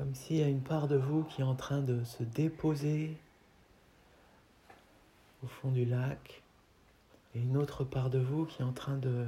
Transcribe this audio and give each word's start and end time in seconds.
Comme 0.00 0.14
s'il 0.14 0.36
y 0.36 0.42
a 0.42 0.48
une 0.48 0.62
part 0.62 0.88
de 0.88 0.96
vous 0.96 1.24
qui 1.24 1.42
est 1.42 1.44
en 1.44 1.54
train 1.54 1.82
de 1.82 2.02
se 2.04 2.22
déposer 2.22 3.18
au 5.44 5.46
fond 5.46 5.70
du 5.70 5.84
lac 5.84 6.42
et 7.34 7.40
une 7.40 7.58
autre 7.58 7.84
part 7.84 8.08
de 8.08 8.18
vous 8.18 8.46
qui 8.46 8.62
est 8.62 8.64
en 8.64 8.72
train 8.72 8.96
de 8.96 9.26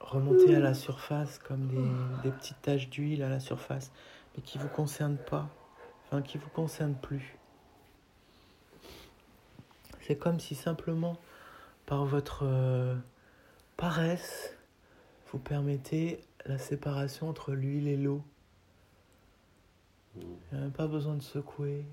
remonter 0.00 0.56
à 0.56 0.58
la 0.58 0.74
surface 0.74 1.38
comme 1.38 1.68
des, 2.24 2.30
petites 2.32 2.60
taches 2.60 2.90
d'huile 2.90 3.22
à 3.22 3.28
la 3.28 3.38
surface, 3.38 3.92
mais 4.34 4.42
qui 4.42 4.58
ne 4.58 4.64
vous 4.64 4.68
concernent 4.68 5.16
pas, 5.30 5.48
enfin 6.06 6.22
qui 6.22 6.36
ne 6.36 6.42
vous 6.42 6.50
concernent 6.50 6.98
plus. 7.00 7.38
C'est 10.00 10.16
comme 10.16 10.40
si 10.40 10.56
simplement 10.56 11.16
par 11.86 12.04
votre 12.04 12.42
euh, 12.42 12.96
paresse, 13.76 14.56
vous 15.30 15.38
permettez 15.38 16.18
la 16.46 16.58
séparation 16.58 17.28
entre 17.28 17.52
l'huile 17.52 17.86
et 17.86 17.96
l'eau. 17.96 18.24
Même 20.16 20.72
pas 20.72 20.86
besoin 20.86 21.14
de 21.14 21.22
secouer, 21.22 21.84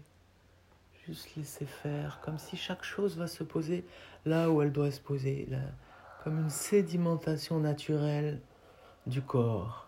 juste 1.05 1.35
laisser 1.35 1.65
faire, 1.65 2.19
comme 2.21 2.37
si 2.37 2.57
chaque 2.57 2.83
chose 2.83 3.17
va 3.17 3.27
se 3.27 3.43
poser 3.43 3.85
là 4.25 4.49
où 4.49 4.61
elle 4.61 4.71
doit 4.71 4.91
se 4.91 4.99
poser, 4.99 5.45
là, 5.49 5.61
comme 6.23 6.39
une 6.39 6.49
sédimentation 6.49 7.59
naturelle 7.59 8.41
du 9.05 9.21
corps. 9.21 9.87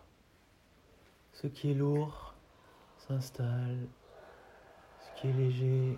Ce 1.34 1.48
qui 1.48 1.72
est 1.72 1.74
lourd 1.74 2.34
s'installe, 2.98 3.88
ce 5.00 5.22
qui 5.22 5.28
est 5.28 5.34
léger 5.34 5.98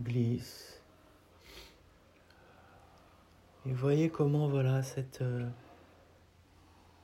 glisse. 0.00 0.82
Et 3.66 3.72
voyez 3.72 4.10
comment 4.10 4.48
voilà 4.48 4.82
cette, 4.82 5.22
euh, 5.22 5.48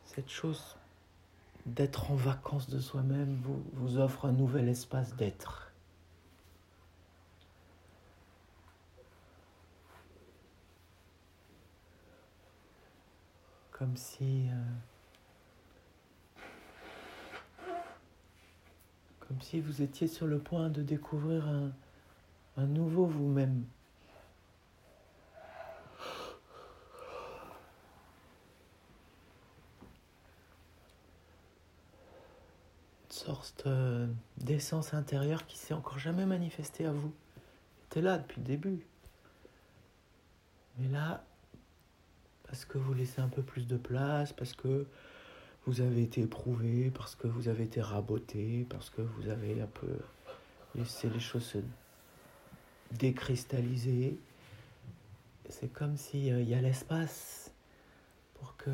cette 0.05 0.31
chose 0.31 0.77
d'être 1.67 2.11
en 2.11 2.15
vacances 2.15 2.69
de 2.69 2.79
soi-même 2.79 3.35
vous, 3.43 3.63
vous 3.73 3.99
offre 3.99 4.27
un 4.27 4.33
nouvel 4.33 4.69
espace 4.69 5.15
d'être. 5.17 5.73
Comme 13.73 13.97
si... 13.97 14.49
Euh, 14.49 14.55
comme 19.21 19.41
si 19.41 19.61
vous 19.61 19.83
étiez 19.83 20.07
sur 20.07 20.27
le 20.27 20.39
point 20.39 20.69
de 20.69 20.83
découvrir 20.83 21.49
un, 21.49 21.73
un 22.57 22.67
nouveau 22.67 23.07
vous-même. 23.07 23.65
Sorte 33.13 33.65
euh, 33.67 34.07
d'essence 34.39 34.95
intérieure 34.95 35.47
qui 35.47 35.59
s'est 35.59 35.75
encore 35.75 35.99
jamais 35.99 36.27
manifestée 36.27 36.87
à 36.87 36.93
vous. 36.93 37.13
était 37.87 38.01
là 38.01 38.19
depuis 38.19 38.41
le 38.41 38.47
début. 38.47 38.87
Mais 40.79 40.89
là, 40.89 41.25
parce 42.45 42.65
que 42.65 42.79
vous 42.79 42.95
laissez 42.95 43.21
un 43.21 43.29
peu 43.29 43.43
plus 43.43 43.67
de 43.67 43.77
place, 43.77 44.33
parce 44.33 44.55
que 44.55 44.87
vous 45.67 45.81
avez 45.81 46.03
été 46.03 46.23
éprouvé, 46.23 46.91
parce 46.91 47.15
que 47.15 47.27
vous 47.27 47.49
avez 47.49 47.65
été 47.65 47.81
raboté, 47.81 48.67
parce 48.69 48.91
que 48.91 49.03
vous 49.03 49.29
avez 49.29 49.61
un 49.61 49.67
peu 49.67 49.99
laissé 50.75 51.09
les 51.09 51.21
choses 51.21 51.45
se 51.45 51.59
décristalliser. 52.93 54.19
C'est 55.49 55.73
comme 55.73 55.97
s'il 55.97 56.33
euh, 56.33 56.43
y 56.43 56.55
a 56.55 56.61
l'espace 56.61 57.53
pour 58.35 58.57
que 58.57 58.71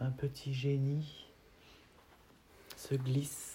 un 0.00 0.10
petit 0.10 0.54
génie 0.54 1.26
se 2.76 2.94
glisse 2.94 3.53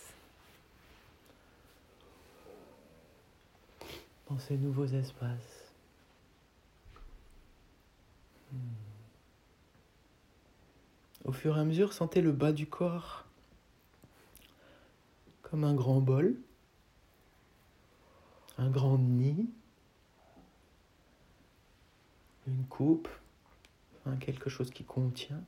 dans 4.29 4.37
ces 4.37 4.57
nouveaux 4.57 4.85
espaces. 4.85 5.73
Hmm. 8.51 8.57
Au 11.25 11.31
fur 11.31 11.57
et 11.57 11.59
à 11.59 11.65
mesure, 11.65 11.93
sentez 11.93 12.21
le 12.21 12.31
bas 12.31 12.51
du 12.51 12.67
corps 12.67 13.25
comme 15.41 15.63
un 15.63 15.73
grand 15.73 15.99
bol, 15.99 16.39
un 18.57 18.69
grand 18.69 18.99
nid, 18.99 19.49
une 22.47 22.65
coupe, 22.65 23.07
quelque 24.19 24.49
chose 24.49 24.71
qui 24.71 24.83
contient. 24.83 25.43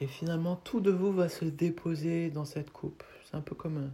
Et 0.00 0.06
finalement, 0.06 0.56
tout 0.56 0.80
de 0.80 0.90
vous 0.90 1.12
va 1.12 1.28
se 1.28 1.44
déposer 1.44 2.30
dans 2.30 2.44
cette 2.44 2.70
coupe. 2.70 3.02
C'est 3.24 3.36
un 3.36 3.40
peu 3.40 3.54
comme 3.54 3.90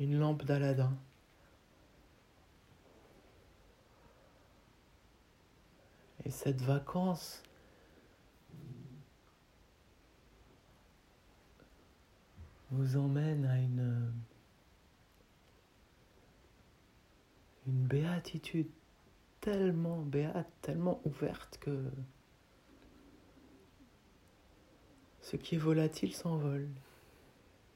une 0.00 0.18
lampe 0.18 0.44
d'Aladin. 0.44 0.92
Et 6.24 6.30
cette 6.30 6.60
vacance 6.62 7.42
vous 12.70 12.96
emmène 12.96 13.46
à 13.46 13.58
une 13.58 14.12
une 17.66 17.86
béatitude 17.86 18.70
tellement 19.48 20.02
béate, 20.02 20.50
tellement 20.60 21.00
ouverte 21.06 21.56
que 21.58 21.90
ce 25.22 25.36
qui 25.36 25.54
est 25.54 25.58
volatile 25.58 26.14
s'envole. 26.14 26.68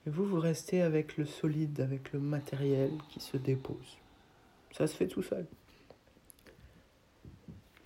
Et 0.06 0.10
vous, 0.10 0.26
vous 0.26 0.38
restez 0.38 0.82
avec 0.82 1.16
le 1.16 1.24
solide, 1.24 1.80
avec 1.80 2.12
le 2.12 2.18
matériel 2.18 2.90
qui 3.08 3.20
se 3.20 3.38
dépose. 3.38 3.96
Ça 4.72 4.86
se 4.86 4.94
fait 4.94 5.08
tout 5.08 5.22
seul. 5.22 5.46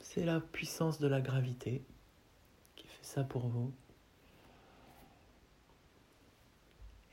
C'est 0.01 0.25
la 0.25 0.41
puissance 0.41 0.99
de 0.99 1.07
la 1.07 1.21
gravité 1.21 1.81
qui 2.75 2.89
fait 2.89 3.05
ça 3.05 3.23
pour 3.23 3.47
vous. 3.47 3.71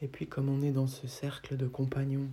Et 0.02 0.08
puis 0.08 0.26
comme 0.26 0.50
on 0.50 0.64
est 0.64 0.72
dans 0.72 0.88
ce 0.88 1.06
cercle 1.06 1.56
de 1.56 1.68
compagnons, 1.68 2.30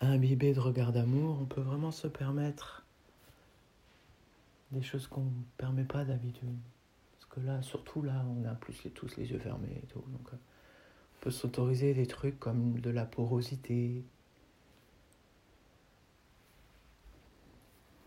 imbibé 0.00 0.54
de 0.54 0.60
regard 0.60 0.92
d'amour, 0.92 1.38
on 1.40 1.44
peut 1.44 1.60
vraiment 1.60 1.90
se 1.90 2.06
permettre 2.06 2.84
des 4.72 4.82
choses 4.82 5.06
qu'on 5.06 5.24
ne 5.24 5.42
permet 5.56 5.84
pas 5.84 6.04
d'habitude. 6.04 6.56
Parce 7.12 7.26
que 7.26 7.40
là, 7.40 7.62
surtout 7.62 8.02
là, 8.02 8.24
on 8.28 8.44
a 8.46 8.54
plus 8.54 8.82
les, 8.84 8.90
tous 8.90 9.16
les 9.16 9.30
yeux 9.30 9.38
fermés 9.38 9.80
et 9.82 9.86
tout. 9.86 10.00
Donc, 10.00 10.32
euh, 10.32 10.36
on 11.16 11.24
peut 11.24 11.30
s'autoriser 11.30 11.92
des 11.92 12.06
trucs 12.06 12.38
comme 12.38 12.80
de 12.80 12.90
la 12.90 13.04
porosité. 13.04 14.04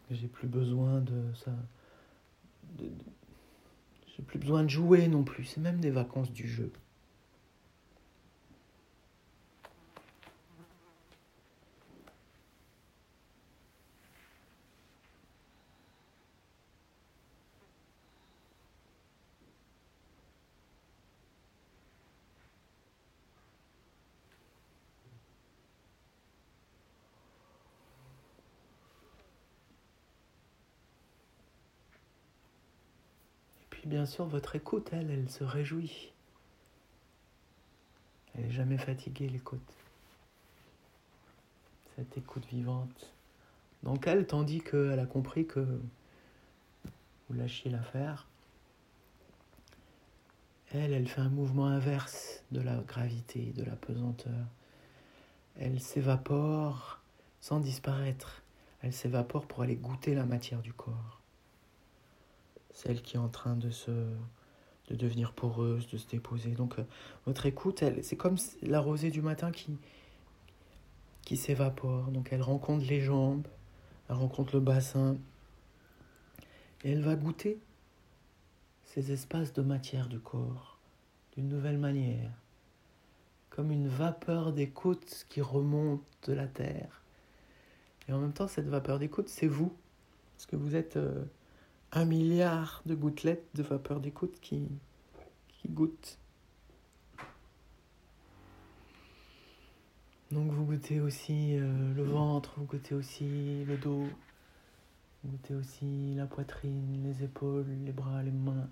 J'ai 0.10 0.28
plus 0.28 0.48
besoin 0.48 1.02
de 1.02 1.34
ça. 1.36 1.52
J'ai 2.80 4.24
plus 4.24 4.40
besoin 4.40 4.64
de 4.64 4.70
jouer 4.70 5.08
non 5.08 5.24
plus. 5.24 5.46
C'est 5.46 5.62
même 5.62 5.80
des 5.80 5.92
vacances 5.92 6.32
du 6.32 6.48
jeu. 6.48 6.72
Bien 34.04 34.12
sûr, 34.12 34.26
votre 34.26 34.58
écoute, 34.58 34.90
elle, 34.92 35.10
elle 35.12 35.30
se 35.30 35.46
réjouit. 35.46 36.12
Elle 38.36 38.48
n'est 38.48 38.52
jamais 38.52 38.78
fatiguée, 38.78 39.30
l'écoute. 39.30 39.62
Cette 41.96 42.18
écoute 42.18 42.46
vivante. 42.48 43.14
Donc 43.84 44.06
elle, 44.06 44.28
tandis 44.28 44.60
qu'elle 44.60 45.00
a 45.00 45.06
compris 45.06 45.48
que 45.48 45.62
vous 45.62 47.34
lâchiez 47.34 47.72
l'affaire, 47.72 48.28
elle, 50.74 50.92
elle 50.92 51.08
fait 51.08 51.22
un 51.22 51.30
mouvement 51.30 51.68
inverse 51.68 52.44
de 52.52 52.60
la 52.60 52.76
gravité, 52.80 53.54
de 53.56 53.64
la 53.64 53.78
pesanteur. 53.78 54.48
Elle 55.58 55.80
s'évapore 55.80 57.00
sans 57.40 57.62
disparaître. 57.62 58.44
Elle 58.82 58.92
s'évapore 58.92 59.46
pour 59.46 59.62
aller 59.62 59.78
goûter 59.78 60.14
la 60.14 60.26
matière 60.26 60.62
du 60.62 60.74
corps 60.74 61.23
celle 62.74 63.02
qui 63.02 63.16
est 63.16 63.20
en 63.20 63.30
train 63.30 63.56
de 63.56 63.70
se 63.70 63.92
de 64.90 64.96
devenir 64.96 65.32
poreuse, 65.34 65.88
de 65.88 65.98
se 65.98 66.08
déposer. 66.08 66.52
Donc 66.52 66.78
euh, 66.80 66.84
votre 67.26 67.46
écoute, 67.46 67.84
c'est 68.02 68.16
comme 68.18 68.36
la 68.62 68.80
rosée 68.80 69.12
du 69.12 69.22
matin 69.22 69.52
qui, 69.52 69.78
qui 71.22 71.38
s'évapore. 71.38 72.12
Donc 72.12 72.30
elle 72.32 72.42
rencontre 72.42 72.86
les 72.86 73.02
jambes, 73.02 73.48
elle 74.10 74.16
rencontre 74.16 74.56
le 74.56 74.60
bassin, 74.60 75.18
et 76.84 76.92
elle 76.92 77.02
va 77.02 77.16
goûter 77.16 77.60
ces 78.84 79.12
espaces 79.12 79.54
de 79.54 79.62
matière 79.62 80.08
du 80.08 80.20
corps 80.20 80.78
d'une 81.36 81.48
nouvelle 81.48 81.80
manière, 81.80 82.32
comme 83.50 83.72
une 83.72 83.88
vapeur 83.88 84.52
d'écoute 84.52 85.26
qui 85.30 85.42
remonte 85.42 86.04
de 86.28 86.34
la 86.34 86.48
terre. 86.48 87.02
Et 88.08 88.14
en 88.14 88.20
même 88.20 88.34
temps, 88.34 88.48
cette 88.48 88.68
vapeur 88.68 89.00
d'écoute, 89.00 89.30
c'est 89.30 89.48
vous, 89.48 89.74
parce 90.36 90.46
que 90.46 90.56
vous 90.58 90.76
êtes... 90.76 90.98
Euh, 90.98 91.24
un 91.96 92.06
milliard 92.06 92.82
de 92.86 92.96
gouttelettes 92.96 93.48
de 93.54 93.62
vapeur 93.62 94.00
d'écoute 94.00 94.40
qui, 94.42 94.68
qui 95.50 95.70
goûtent. 95.70 96.18
Donc 100.32 100.52
vous 100.52 100.66
goûtez 100.66 101.00
aussi 101.00 101.56
euh, 101.56 101.94
le 101.94 102.04
ventre, 102.04 102.56
vous 102.58 102.66
goûtez 102.66 102.96
aussi 102.96 103.64
le 103.66 103.78
dos, 103.78 104.08
vous 105.24 105.32
goûtez 105.32 105.54
aussi 105.54 106.16
la 106.16 106.26
poitrine, 106.26 107.04
les 107.04 107.24
épaules, 107.24 107.68
les 107.86 107.92
bras, 107.92 108.24
les 108.24 108.32
mains. 108.32 108.68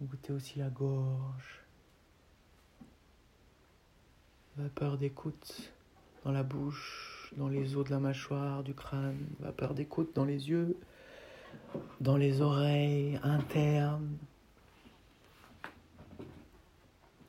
Vous 0.00 0.08
goûtez 0.08 0.32
aussi 0.32 0.58
la 0.58 0.68
gorge. 0.68 1.60
Vapeur 4.56 4.98
d'écoute 4.98 5.72
dans 6.24 6.32
la 6.32 6.42
bouche, 6.42 7.32
dans 7.36 7.48
les 7.48 7.76
os 7.76 7.84
de 7.84 7.90
la 7.90 8.00
mâchoire, 8.00 8.64
du 8.64 8.74
crâne. 8.74 9.24
Vapeur 9.38 9.74
d'écoute 9.74 10.10
dans 10.16 10.24
les 10.24 10.50
yeux, 10.50 10.76
dans 12.00 12.16
les 12.16 12.40
oreilles 12.40 13.18
internes, 13.22 14.16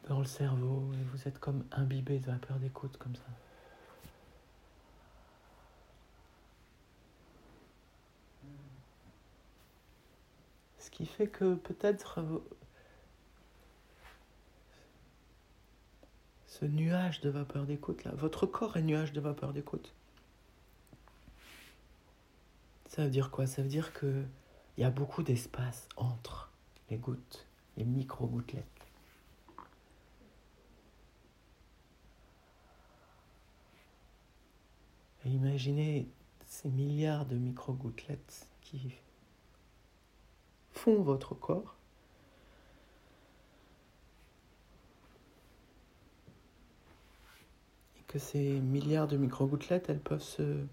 dans 0.07 0.19
le 0.19 0.25
cerveau, 0.25 0.91
et 0.93 1.03
vous 1.11 1.27
êtes 1.27 1.39
comme 1.39 1.63
imbibé 1.71 2.19
de 2.19 2.25
vapeur 2.25 2.57
d'écoute 2.57 2.97
comme 2.97 3.15
ça. 3.15 3.21
Ce 10.79 10.89
qui 10.89 11.05
fait 11.05 11.27
que 11.27 11.55
peut-être 11.55 12.19
ce 16.45 16.65
nuage 16.65 17.21
de 17.21 17.29
vapeur 17.29 17.65
d'écoute 17.65 18.03
là, 18.03 18.11
votre 18.15 18.45
corps 18.45 18.77
est 18.77 18.81
nuage 18.81 19.13
de 19.13 19.21
vapeur 19.21 19.53
d'écoute. 19.53 19.93
Ça 22.91 23.05
veut 23.05 23.09
dire 23.09 23.31
quoi? 23.31 23.47
Ça 23.47 23.61
veut 23.61 23.69
dire 23.69 23.93
qu'il 23.97 24.27
y 24.77 24.83
a 24.83 24.89
beaucoup 24.89 25.23
d'espace 25.23 25.87
entre 25.95 26.51
les 26.89 26.97
gouttes, 26.97 27.47
les 27.77 27.85
micro-gouttelettes. 27.85 28.65
Et 35.23 35.29
imaginez 35.29 36.05
ces 36.45 36.67
milliards 36.67 37.25
de 37.25 37.37
micro-gouttelettes 37.37 38.49
qui 38.59 38.93
font 40.73 41.01
votre 41.01 41.33
corps. 41.33 41.77
Et 47.97 48.03
que 48.09 48.19
ces 48.19 48.59
milliards 48.59 49.07
de 49.07 49.15
micro-gouttelettes, 49.15 49.89
elles 49.89 50.01
peuvent 50.01 50.21
se 50.21 50.65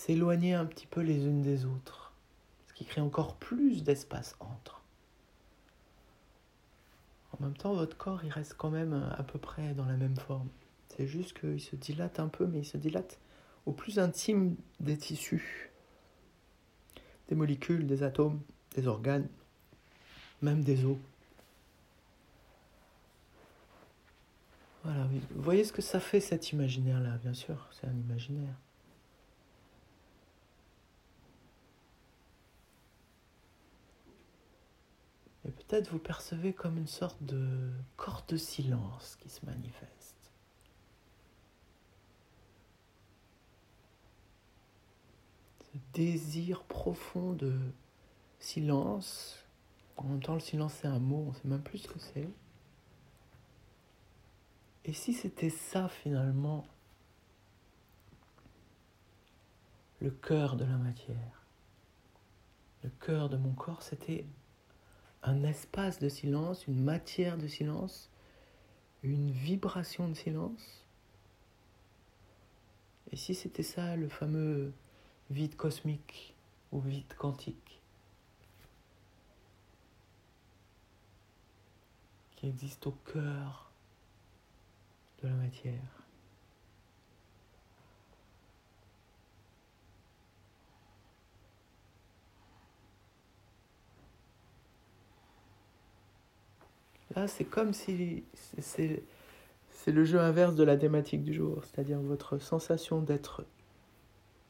s'éloigner 0.00 0.54
un 0.54 0.64
petit 0.64 0.86
peu 0.86 1.02
les 1.02 1.26
unes 1.26 1.42
des 1.42 1.66
autres, 1.66 2.14
ce 2.68 2.72
qui 2.72 2.86
crée 2.86 3.02
encore 3.02 3.36
plus 3.36 3.82
d'espace 3.82 4.34
entre. 4.40 4.82
En 7.32 7.44
même 7.44 7.54
temps, 7.54 7.74
votre 7.74 7.98
corps, 7.98 8.24
il 8.24 8.30
reste 8.30 8.54
quand 8.54 8.70
même 8.70 8.94
à 9.18 9.22
peu 9.22 9.38
près 9.38 9.74
dans 9.74 9.84
la 9.84 9.98
même 9.98 10.16
forme. 10.16 10.48
C'est 10.88 11.06
juste 11.06 11.38
qu'il 11.38 11.60
se 11.60 11.76
dilate 11.76 12.18
un 12.18 12.28
peu, 12.28 12.46
mais 12.46 12.60
il 12.60 12.64
se 12.64 12.78
dilate 12.78 13.18
au 13.66 13.72
plus 13.72 13.98
intime 13.98 14.56
des 14.80 14.96
tissus, 14.96 15.70
des 17.28 17.34
molécules, 17.34 17.86
des 17.86 18.02
atomes, 18.02 18.40
des 18.74 18.86
organes, 18.86 19.28
même 20.40 20.64
des 20.64 20.86
os. 20.86 20.96
Voilà, 24.82 25.04
vous 25.04 25.42
voyez 25.42 25.64
ce 25.64 25.74
que 25.74 25.82
ça 25.82 26.00
fait 26.00 26.20
cet 26.20 26.52
imaginaire-là, 26.52 27.18
bien 27.18 27.34
sûr, 27.34 27.68
c'est 27.70 27.86
un 27.86 27.94
imaginaire. 27.94 28.54
Et 35.46 35.50
peut-être 35.70 35.90
vous 35.90 35.98
percevez 35.98 36.52
comme 36.52 36.78
une 36.78 36.88
sorte 36.88 37.22
de 37.22 37.70
corps 37.96 38.24
de 38.26 38.36
silence 38.36 39.16
qui 39.20 39.28
se 39.28 39.46
manifeste. 39.46 40.16
Ce 45.60 45.78
désir 45.94 46.64
profond 46.64 47.34
de 47.34 47.56
silence. 48.40 49.44
En 49.96 50.04
même 50.04 50.20
temps, 50.20 50.34
le 50.34 50.40
silence, 50.40 50.74
c'est 50.74 50.88
un 50.88 50.98
mot, 50.98 51.26
on 51.28 51.30
ne 51.30 51.34
sait 51.34 51.48
même 51.48 51.62
plus 51.62 51.78
ce 51.78 51.88
que 51.88 52.00
c'est. 52.00 52.28
Et 54.84 54.92
si 54.92 55.12
c'était 55.12 55.50
ça 55.50 55.88
finalement, 55.88 56.64
le 60.00 60.10
cœur 60.10 60.56
de 60.56 60.64
la 60.64 60.78
matière, 60.78 61.44
le 62.82 62.90
cœur 62.90 63.28
de 63.28 63.36
mon 63.36 63.52
corps, 63.52 63.82
c'était 63.82 64.24
un 65.22 65.42
espace 65.44 65.98
de 65.98 66.08
silence, 66.08 66.66
une 66.66 66.82
matière 66.82 67.36
de 67.36 67.46
silence, 67.46 68.10
une 69.02 69.30
vibration 69.30 70.08
de 70.08 70.14
silence. 70.14 70.84
Et 73.12 73.16
si 73.16 73.34
c'était 73.34 73.62
ça 73.62 73.96
le 73.96 74.08
fameux 74.08 74.72
vide 75.30 75.56
cosmique 75.56 76.34
ou 76.72 76.80
vide 76.80 77.12
quantique 77.18 77.80
qui 82.36 82.46
existe 82.46 82.86
au 82.86 82.92
cœur 83.12 83.70
de 85.22 85.28
la 85.28 85.34
matière 85.34 85.99
Là, 97.16 97.26
c'est 97.26 97.44
comme 97.44 97.72
si 97.72 98.22
c'est 98.58 99.02
le 99.86 100.04
jeu 100.04 100.20
inverse 100.20 100.54
de 100.54 100.62
la 100.62 100.76
thématique 100.76 101.24
du 101.24 101.34
jour, 101.34 101.64
c'est-à-dire 101.64 101.98
votre 102.00 102.38
sensation 102.38 103.00
d'être 103.00 103.44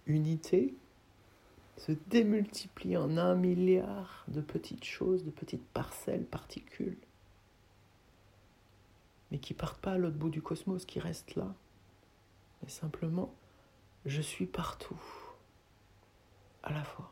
unité 0.06 0.74
se 1.76 1.92
démultiplie 2.08 2.96
en 2.98 3.16
un 3.16 3.34
milliard 3.34 4.24
de 4.28 4.42
petites 4.42 4.84
choses, 4.84 5.24
de 5.24 5.30
petites 5.30 5.66
parcelles, 5.68 6.26
particules, 6.26 6.98
mais 9.30 9.38
qui 9.38 9.54
partent 9.54 9.80
pas 9.80 9.92
à 9.92 9.98
l'autre 9.98 10.16
bout 10.16 10.28
du 10.28 10.42
cosmos, 10.42 10.84
qui 10.84 11.00
restent 11.00 11.36
là. 11.36 11.54
Mais 12.62 12.68
simplement, 12.68 13.32
je 14.04 14.20
suis 14.20 14.46
partout, 14.46 15.00
à 16.62 16.72
la 16.74 16.84
fois. 16.84 17.10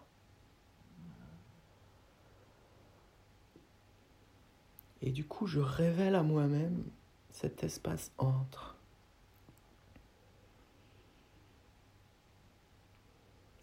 Et 5.03 5.11
du 5.11 5.25
coup, 5.25 5.47
je 5.47 5.61
révèle 5.61 6.15
à 6.15 6.23
moi-même 6.23 6.85
cet 7.31 7.63
espace 7.63 8.13
entre. 8.19 8.77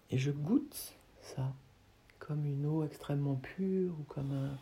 Et 0.09 0.17
je 0.17 0.31
goûte 0.31 0.93
ça 1.21 1.53
comme 2.19 2.45
une 2.45 2.65
eau 2.65 2.83
extrêmement 2.83 3.35
pure 3.35 3.93
ou 3.99 4.03
comme 4.03 4.31
un, 4.31 4.57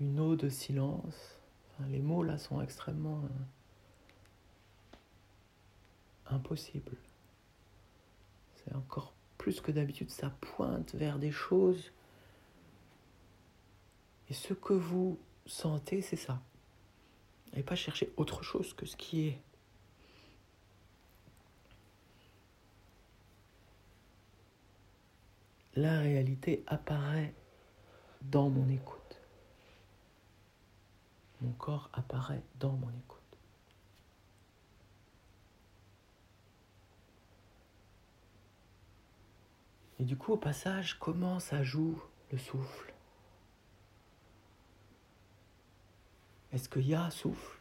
une 0.00 0.20
eau 0.20 0.36
de 0.36 0.48
silence. 0.48 1.40
les 1.88 2.00
mots 2.00 2.22
là 2.22 2.38
sont 2.38 2.62
extrêmement 2.62 3.22
euh, 3.24 3.28
impossibles. 6.26 6.96
C'est 8.54 8.74
encore 8.74 9.12
plus 9.38 9.60
que 9.60 9.72
d'habitude, 9.72 10.10
ça 10.10 10.30
pointe 10.40 10.94
vers 10.94 11.18
des 11.18 11.32
choses 11.32 11.92
et 14.28 14.34
ce 14.34 14.54
que 14.54 14.72
vous 14.72 15.18
sentez, 15.46 16.02
c'est 16.02 16.16
ça. 16.16 16.40
Et 17.54 17.62
pas 17.62 17.76
chercher 17.76 18.12
autre 18.16 18.42
chose 18.42 18.74
que 18.74 18.86
ce 18.86 18.96
qui 18.96 19.28
est. 19.28 19.40
La 25.74 26.00
réalité 26.00 26.64
apparaît 26.66 27.34
dans 28.22 28.48
mon 28.48 28.68
écoute. 28.68 29.20
Mon 31.42 31.52
corps 31.52 31.90
apparaît 31.92 32.42
dans 32.58 32.72
mon 32.72 32.88
écoute. 32.88 33.20
Et 39.98 40.04
du 40.04 40.16
coup, 40.16 40.32
au 40.32 40.36
passage, 40.36 40.98
comment 40.98 41.40
ça 41.40 41.62
joue 41.62 42.02
le 42.32 42.38
souffle? 42.38 42.95
Est-ce 46.56 46.70
que 46.70 46.80
Ya 46.80 47.10
souffle? 47.10 47.58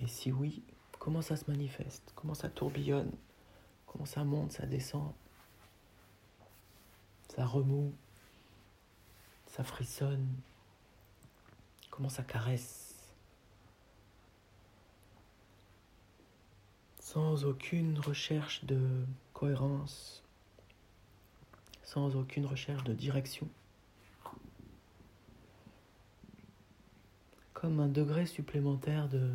Et 0.00 0.08
si 0.08 0.32
oui, 0.32 0.64
comment 0.98 1.22
ça 1.22 1.36
se 1.36 1.48
manifeste? 1.48 2.12
Comment 2.16 2.34
ça 2.34 2.48
tourbillonne? 2.48 3.12
Comment 3.86 4.04
ça 4.04 4.24
monte, 4.24 4.50
ça 4.50 4.66
descend? 4.66 5.12
Ça 7.28 7.46
remue 7.46 7.92
Ça 9.46 9.62
frissonne? 9.62 10.26
Comment 11.92 12.08
ça 12.08 12.24
caresse? 12.24 12.96
Sans 16.98 17.44
aucune 17.44 18.00
recherche 18.00 18.64
de 18.64 19.06
cohérence, 19.34 20.24
sans 21.84 22.16
aucune 22.16 22.46
recherche 22.46 22.82
de 22.82 22.92
direction. 22.92 23.48
Comme 27.64 27.80
un 27.80 27.88
degré 27.88 28.26
supplémentaire 28.26 29.08
de 29.08 29.26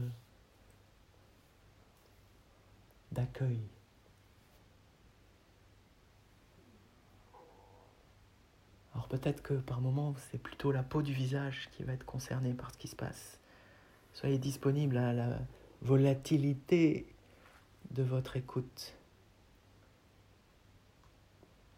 d'accueil. 3.12 3.59
Alors 8.93 9.07
peut-être 9.07 9.41
que 9.41 9.55
par 9.55 9.81
moment, 9.81 10.13
c'est 10.29 10.38
plutôt 10.38 10.71
la 10.71 10.83
peau 10.83 11.01
du 11.01 11.12
visage 11.12 11.69
qui 11.71 11.81
va 11.83 11.93
être 11.93 12.05
concernée 12.05 12.53
par 12.53 12.71
ce 12.71 12.77
qui 12.77 12.88
se 12.88 12.95
passe. 12.95 13.39
Soyez 14.13 14.38
disponible 14.38 14.98
à 14.98 15.12
la 15.12 15.39
volatilité 15.81 17.12
de 17.89 18.03
votre 18.03 18.38
écoute. 18.38 18.93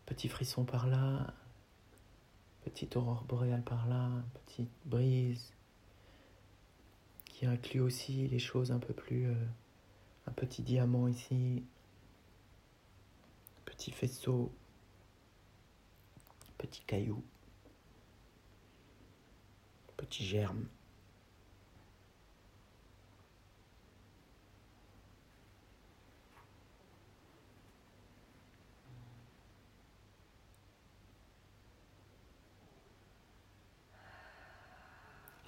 Petit 0.05 0.27
frisson 0.27 0.65
par 0.65 0.87
là, 0.87 1.33
petite 2.65 2.97
aurore 2.97 3.23
boréale 3.23 3.63
par 3.63 3.87
là, 3.87 4.09
petite 4.45 4.69
brise 4.83 5.53
inclut 7.47 7.81
aussi 7.81 8.27
les 8.27 8.39
choses 8.39 8.71
un 8.71 8.79
peu 8.79 8.93
plus... 8.93 9.27
Euh, 9.27 9.35
un 10.27 10.31
petit 10.31 10.61
diamant 10.61 11.07
ici, 11.07 11.63
petit 13.65 13.91
faisceau, 13.91 14.53
petit 16.57 16.81
caillou, 16.85 17.23
petit 19.97 20.25
germe. 20.25 20.67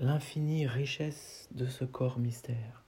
L'infinie 0.03 0.67
richesse 0.67 1.47
de 1.51 1.65
ce 1.65 1.85
corps 1.85 2.19
mystère. 2.19 2.83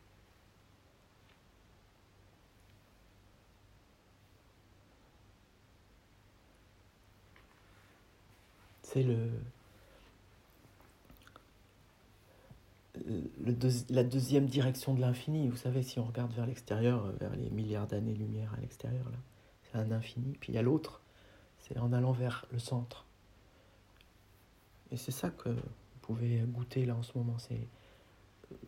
C'est 8.84 9.04
le, 9.04 9.30
la 13.90 14.04
deuxième 14.04 14.46
direction 14.46 14.94
de 14.94 15.02
l'infini. 15.02 15.48
Vous 15.50 15.58
savez, 15.58 15.84
si 15.84 16.00
on 16.00 16.06
regarde 16.06 16.32
vers 16.34 16.46
l'extérieur, 16.46 17.12
vers 17.20 17.36
les 17.36 17.50
milliards 17.50 17.88
d'années-lumière 17.88 18.54
à 18.58 18.62
l'extérieur, 18.62 19.06
c'est 19.64 19.78
un 19.78 19.92
infini. 19.92 20.38
Puis 20.40 20.54
il 20.54 20.56
y 20.56 20.60
a 20.60 20.62
l'autre, 20.62 21.02
c'est 21.60 21.78
en 21.78 21.92
allant 21.92 22.14
vers 22.14 22.46
le 22.52 22.60
centre. 22.60 23.06
Et 24.92 24.98
c'est 24.98 25.12
ça 25.12 25.30
que 25.30 25.50
pouvez 26.06 26.38
goûter 26.40 26.86
là 26.86 26.96
en 26.96 27.04
ce 27.04 27.18
moment, 27.18 27.38
c'est 27.40 27.68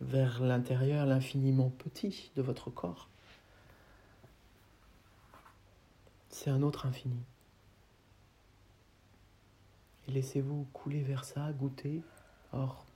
vers 0.00 0.42
l'intérieur, 0.42 1.06
l'infiniment 1.06 1.70
petit 1.70 2.30
de 2.36 2.42
votre 2.42 2.70
corps. 2.70 3.08
C'est 6.30 6.50
un 6.50 6.62
autre 6.62 6.86
infini. 6.86 7.20
Laissez-vous 10.08 10.66
couler 10.72 11.02
vers 11.02 11.24
ça, 11.24 11.52
goûter, 11.52 12.02
or, 12.52 12.86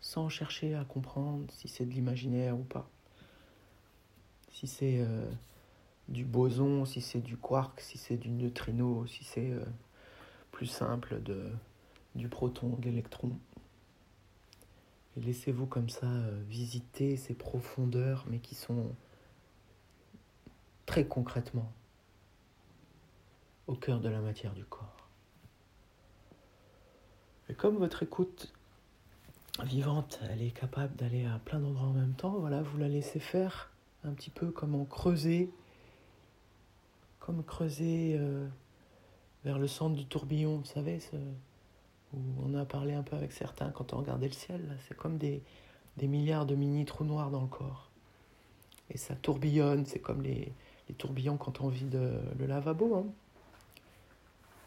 sans 0.00 0.28
chercher 0.28 0.74
à 0.74 0.84
comprendre 0.84 1.46
si 1.52 1.68
c'est 1.68 1.86
de 1.86 1.90
l'imaginaire 1.90 2.56
ou 2.56 2.62
pas. 2.62 2.88
Si 4.52 4.66
c'est 4.66 5.00
euh, 5.00 5.28
du 6.08 6.24
boson, 6.24 6.84
si 6.84 7.00
c'est 7.00 7.20
du 7.20 7.36
quark, 7.36 7.80
si 7.80 7.98
c'est 7.98 8.16
du 8.16 8.28
neutrino, 8.28 9.06
si 9.06 9.24
c'est 9.24 9.50
euh, 9.50 9.64
plus 10.52 10.66
simple 10.66 11.22
de 11.22 11.50
du 12.14 12.28
proton, 12.28 12.76
de 12.76 12.84
l'électron. 12.84 13.32
Et 15.16 15.20
laissez-vous 15.20 15.66
comme 15.66 15.88
ça 15.88 16.06
euh, 16.06 16.42
visiter 16.48 17.16
ces 17.16 17.34
profondeurs, 17.34 18.24
mais 18.28 18.38
qui 18.38 18.54
sont 18.54 18.94
très 20.86 21.06
concrètement 21.06 21.72
au 23.66 23.74
cœur 23.74 24.00
de 24.00 24.08
la 24.08 24.20
matière 24.20 24.54
du 24.54 24.64
corps. 24.64 25.08
Et 27.48 27.54
comme 27.54 27.76
votre 27.76 28.02
écoute 28.02 28.52
vivante, 29.62 30.20
elle 30.30 30.42
est 30.42 30.50
capable 30.50 30.94
d'aller 30.96 31.26
à 31.26 31.38
plein 31.38 31.60
d'endroits 31.60 31.88
en 31.88 31.92
même 31.92 32.14
temps, 32.14 32.38
voilà, 32.38 32.62
vous 32.62 32.78
la 32.78 32.88
laissez 32.88 33.20
faire 33.20 33.70
un 34.04 34.12
petit 34.12 34.30
peu 34.30 34.50
comme 34.50 34.86
creuser, 34.86 35.50
comme 37.20 37.42
creuser 37.44 38.16
euh, 38.18 38.46
vers 39.44 39.58
le 39.58 39.66
centre 39.66 39.96
du 39.96 40.04
tourbillon, 40.06 40.58
vous 40.58 40.64
savez, 40.64 41.00
ce, 41.00 41.16
on 42.44 42.54
a 42.54 42.64
parlé 42.64 42.94
un 42.94 43.02
peu 43.02 43.16
avec 43.16 43.32
certains 43.32 43.70
quand 43.70 43.92
on 43.92 43.98
regardait 43.98 44.28
le 44.28 44.32
ciel, 44.32 44.76
c'est 44.88 44.96
comme 44.96 45.18
des, 45.18 45.42
milliards 46.00 46.46
de 46.46 46.54
mini 46.54 46.84
trous 46.84 47.04
noirs 47.04 47.30
dans 47.30 47.42
le 47.42 47.48
corps. 47.48 47.90
Et 48.90 48.98
ça 48.98 49.14
tourbillonne, 49.14 49.86
c'est 49.86 50.00
comme 50.00 50.22
les, 50.22 50.52
tourbillons 50.98 51.36
quand 51.36 51.60
on 51.60 51.68
vide 51.68 51.98
le 52.38 52.46
lavabo. 52.46 52.96
Hein. 52.96 53.06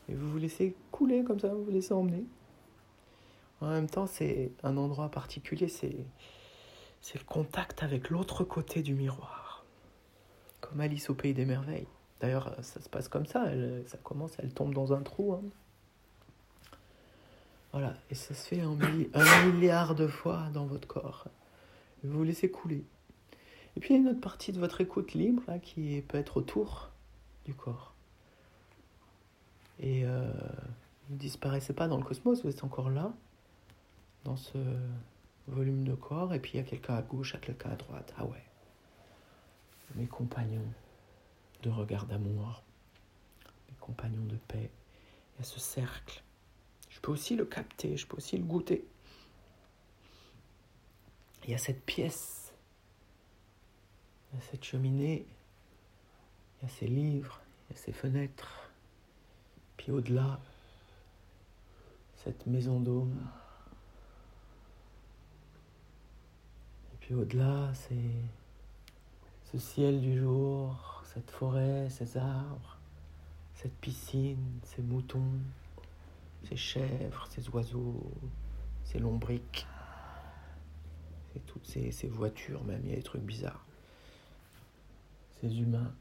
Et 0.09 0.15
vous 0.15 0.29
vous 0.29 0.37
laissez 0.37 0.75
couler 0.91 1.23
comme 1.23 1.39
ça, 1.39 1.53
vous 1.53 1.65
vous 1.65 1.71
laissez 1.71 1.93
emmener. 1.93 2.25
En 3.59 3.69
même 3.69 3.89
temps, 3.89 4.07
c'est 4.07 4.51
un 4.63 4.77
endroit 4.77 5.09
particulier, 5.09 5.67
c'est, 5.67 5.97
le 7.13 7.23
contact 7.25 7.83
avec 7.83 8.09
l'autre 8.09 8.43
côté 8.43 8.81
du 8.81 8.93
miroir. 8.93 9.65
Comme 10.61 10.81
Alice 10.81 11.09
au 11.09 11.15
Pays 11.15 11.33
des 11.33 11.45
Merveilles. 11.45 11.87
D'ailleurs, 12.19 12.55
ça 12.61 12.81
se 12.81 12.89
passe 12.89 13.07
comme 13.07 13.25
ça, 13.25 13.45
ça 13.85 13.97
commence, 13.97 14.33
elle 14.39 14.53
tombe 14.53 14.73
dans 14.73 14.93
un 14.93 15.01
trou. 15.01 15.33
Hein. 15.33 15.43
Voilà, 17.79 17.93
et 18.09 18.15
ça 18.15 18.33
se 18.33 18.47
fait 18.47 18.61
un, 18.61 18.75
milliard 19.45 19.93
de 19.93 20.07
fois 20.07 20.49
dans 20.51 20.65
votre 20.65 20.87
corps. 20.87 21.27
Vous 22.03 22.17
vous 22.17 22.23
laissez 22.23 22.49
couler. 22.49 22.83
Et 23.75 23.79
puis 23.79 23.93
il 23.93 23.97
y 23.97 23.99
a 23.99 24.01
une 24.01 24.07
autre 24.07 24.19
partie 24.19 24.51
de 24.51 24.59
votre 24.59 24.81
écoute 24.81 25.13
libre 25.13 25.43
qui 25.61 26.03
peut 26.07 26.17
être 26.17 26.37
autour 26.37 26.89
du 27.45 27.53
corps. 27.53 27.93
Et 29.79 30.05
euh, 30.05 30.27
vous 31.07 31.13
ne 31.13 31.19
disparaissez 31.19 31.71
pas 31.73 31.87
dans 31.87 31.97
le 31.97 32.03
cosmos, 32.03 32.41
vous 32.43 32.49
êtes 32.49 32.63
encore 32.63 32.89
là, 32.89 33.13
dans 34.23 34.37
ce 34.37 34.57
volume 35.47 35.83
de 35.83 35.93
corps. 35.93 36.33
Et 36.33 36.39
puis 36.39 36.53
il 36.55 36.57
y 36.57 36.61
a 36.61 36.63
quelqu'un 36.63 36.95
à 36.95 37.03
gauche, 37.03 37.35
il 37.35 37.39
quelqu'un 37.41 37.69
à 37.69 37.75
droite. 37.75 38.11
Ah 38.17 38.25
ouais. 38.25 38.43
Mes 39.93 40.07
compagnons 40.07 40.65
de 41.61 41.69
regard 41.69 42.07
d'amour, 42.07 42.63
mes 43.69 43.77
compagnons 43.79 44.25
de 44.25 44.37
paix. 44.47 44.71
Il 45.35 45.41
y 45.41 45.41
a 45.41 45.43
ce 45.43 45.59
cercle 45.59 46.23
je 46.97 47.01
peux 47.01 47.11
aussi 47.11 47.35
le 47.35 47.45
capter, 47.45 47.95
je 47.95 48.07
peux 48.07 48.17
aussi 48.17 48.39
le 48.39 48.43
goûter. 48.43 48.83
Il 51.43 51.51
y 51.51 51.53
a 51.53 51.59
cette 51.59 51.85
pièce, 51.85 52.51
il 54.33 54.39
y 54.39 54.41
a 54.41 54.45
cette 54.49 54.63
cheminée, 54.63 55.27
il 56.59 56.63
y 56.63 56.65
a 56.65 56.73
ces 56.73 56.87
livres, 56.87 57.39
il 57.69 57.75
y 57.75 57.79
a 57.79 57.81
ces 57.83 57.91
fenêtres. 57.91 58.71
Puis 59.77 59.91
au-delà, 59.91 60.39
cette 62.15 62.47
maison 62.47 62.79
d'homme. 62.79 63.29
Et 66.95 66.97
puis 66.99 67.13
au-delà, 67.13 67.71
c'est 67.75 67.93
ce 69.51 69.59
ciel 69.59 70.01
du 70.01 70.17
jour, 70.17 71.03
cette 71.13 71.29
forêt, 71.29 71.91
ces 71.91 72.17
arbres, 72.17 72.79
cette 73.53 73.75
piscine, 73.75 74.59
ces 74.63 74.81
moutons, 74.81 75.39
ces 76.47 76.55
chèvres, 76.55 77.27
ces 77.29 77.49
oiseaux, 77.49 78.11
ces 78.83 78.99
lombriques, 78.99 79.67
c'est 81.33 81.45
toutes 81.45 81.65
ces, 81.65 81.91
ces 81.91 82.07
voitures 82.07 82.63
même, 82.63 82.81
il 82.83 82.91
y 82.91 82.93
a 82.93 82.95
des 82.95 83.03
trucs 83.03 83.23
bizarres. 83.23 83.65
Ces 85.41 85.59
humains. 85.59 85.93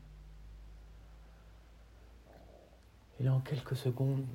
Et 3.18 3.24
là, 3.24 3.34
en 3.34 3.40
quelques 3.40 3.76
secondes, 3.76 4.26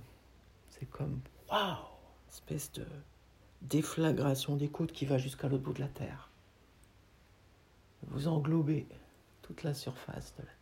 c'est 0.69 0.89
comme 0.89 1.21
waouh, 1.49 1.77
espèce 2.29 2.71
de 2.73 2.85
déflagration 3.61 4.55
d'écoute 4.55 4.91
qui 4.91 5.05
va 5.05 5.17
jusqu'à 5.17 5.47
l'autre 5.47 5.63
bout 5.63 5.73
de 5.73 5.81
la 5.81 5.87
terre. 5.87 6.29
Vous 8.07 8.27
englobez 8.27 8.87
toute 9.43 9.63
la 9.63 9.73
surface 9.73 10.35
de 10.37 10.41
la 10.43 10.51
terre 10.53 10.60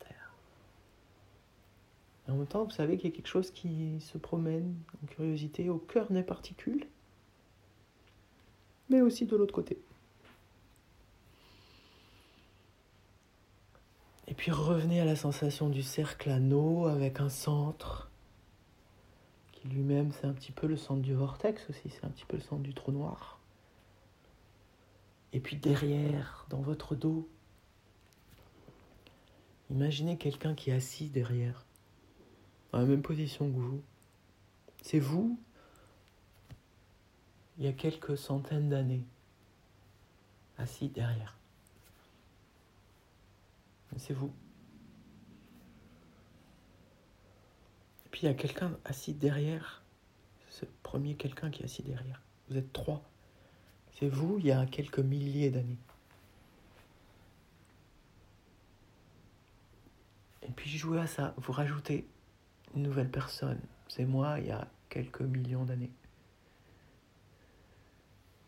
en 2.29 2.35
même 2.35 2.47
temps, 2.47 2.63
vous 2.63 2.71
savez 2.71 2.97
qu'il 2.97 3.09
y 3.09 3.13
a 3.13 3.15
quelque 3.15 3.27
chose 3.27 3.51
qui 3.51 3.99
se 3.99 4.17
promène 4.17 4.75
en 5.03 5.07
curiosité 5.07 5.69
au 5.69 5.77
cœur 5.77 6.11
des 6.11 6.23
particules. 6.23 6.87
mais 8.89 9.01
aussi 9.01 9.25
de 9.25 9.35
l'autre 9.35 9.53
côté. 9.53 9.77
Et 14.27 14.33
puis 14.33 14.51
revenez 14.51 14.99
à 14.99 15.05
la 15.05 15.15
sensation 15.15 15.69
du 15.69 15.83
cercle 15.83 16.29
anneau 16.29 16.87
avec 16.87 17.19
un 17.19 17.29
centre 17.29 18.09
qui 19.51 19.67
lui-même 19.67 20.11
c'est 20.11 20.25
un 20.27 20.33
petit 20.33 20.51
peu 20.51 20.67
le 20.67 20.77
centre 20.77 21.01
du 21.01 21.13
vortex 21.13 21.69
aussi, 21.69 21.89
c'est 21.89 22.05
un 22.05 22.09
petit 22.09 22.25
peu 22.25 22.37
le 22.37 22.43
centre 22.43 22.61
du 22.63 22.73
trou 22.73 22.91
noir. 22.91 23.39
Et 25.33 25.39
puis 25.39 25.57
derrière, 25.57 26.45
dans 26.49 26.61
votre 26.61 26.95
dos, 26.95 27.27
imaginez 29.69 30.17
quelqu'un 30.17 30.55
qui 30.55 30.71
est 30.71 30.73
assis 30.73 31.09
derrière, 31.09 31.65
dans 32.71 32.79
la 32.79 32.85
même 32.85 33.01
position 33.01 33.49
que 33.51 33.57
vous. 33.57 33.81
C'est 34.81 34.99
vous, 34.99 35.39
il 37.57 37.65
y 37.65 37.67
a 37.67 37.73
quelques 37.73 38.17
centaines 38.17 38.69
d'années, 38.69 39.03
assis 40.57 40.87
derrière. 40.87 41.35
C'est 43.97 44.13
vous. 44.13 44.31
Et 48.05 48.09
puis 48.09 48.21
il 48.21 48.25
y 48.25 48.29
a 48.29 48.33
quelqu'un 48.33 48.77
assis 48.85 49.13
derrière, 49.13 49.83
ce 50.49 50.65
premier 50.83 51.15
quelqu'un 51.15 51.49
qui 51.49 51.63
est 51.63 51.65
assis 51.65 51.83
derrière. 51.83 52.21
Vous 52.49 52.57
êtes 52.57 52.71
trois. 52.71 53.03
C'est 53.99 54.07
vous 54.07 54.37
il 54.39 54.45
y 54.45 54.51
a 54.51 54.65
quelques 54.65 54.99
milliers 54.99 55.49
d'années. 55.49 55.77
Et 60.43 60.51
puis 60.51 60.69
jouez 60.69 60.99
à 60.99 61.07
ça, 61.07 61.33
vous 61.37 61.51
rajoutez 61.51 62.07
une 62.75 62.83
nouvelle 62.83 63.09
personne. 63.09 63.59
C'est 63.87 64.05
moi 64.05 64.39
il 64.39 64.47
y 64.47 64.51
a 64.51 64.67
quelques 64.89 65.21
millions 65.21 65.65
d'années. 65.65 65.91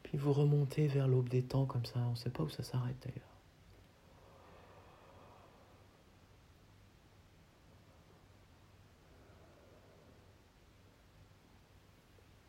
Puis 0.04 0.18
vous 0.18 0.34
remontez 0.34 0.88
vers 0.88 1.08
l'aube 1.08 1.30
des 1.30 1.44
temps 1.44 1.66
comme 1.66 1.86
ça, 1.86 2.00
on 2.00 2.12
ne 2.12 2.16
sait 2.16 2.30
pas 2.30 2.44
où 2.44 2.50
ça 2.50 2.63
s'arrête 2.63 2.98
d'ailleurs. 3.01 3.28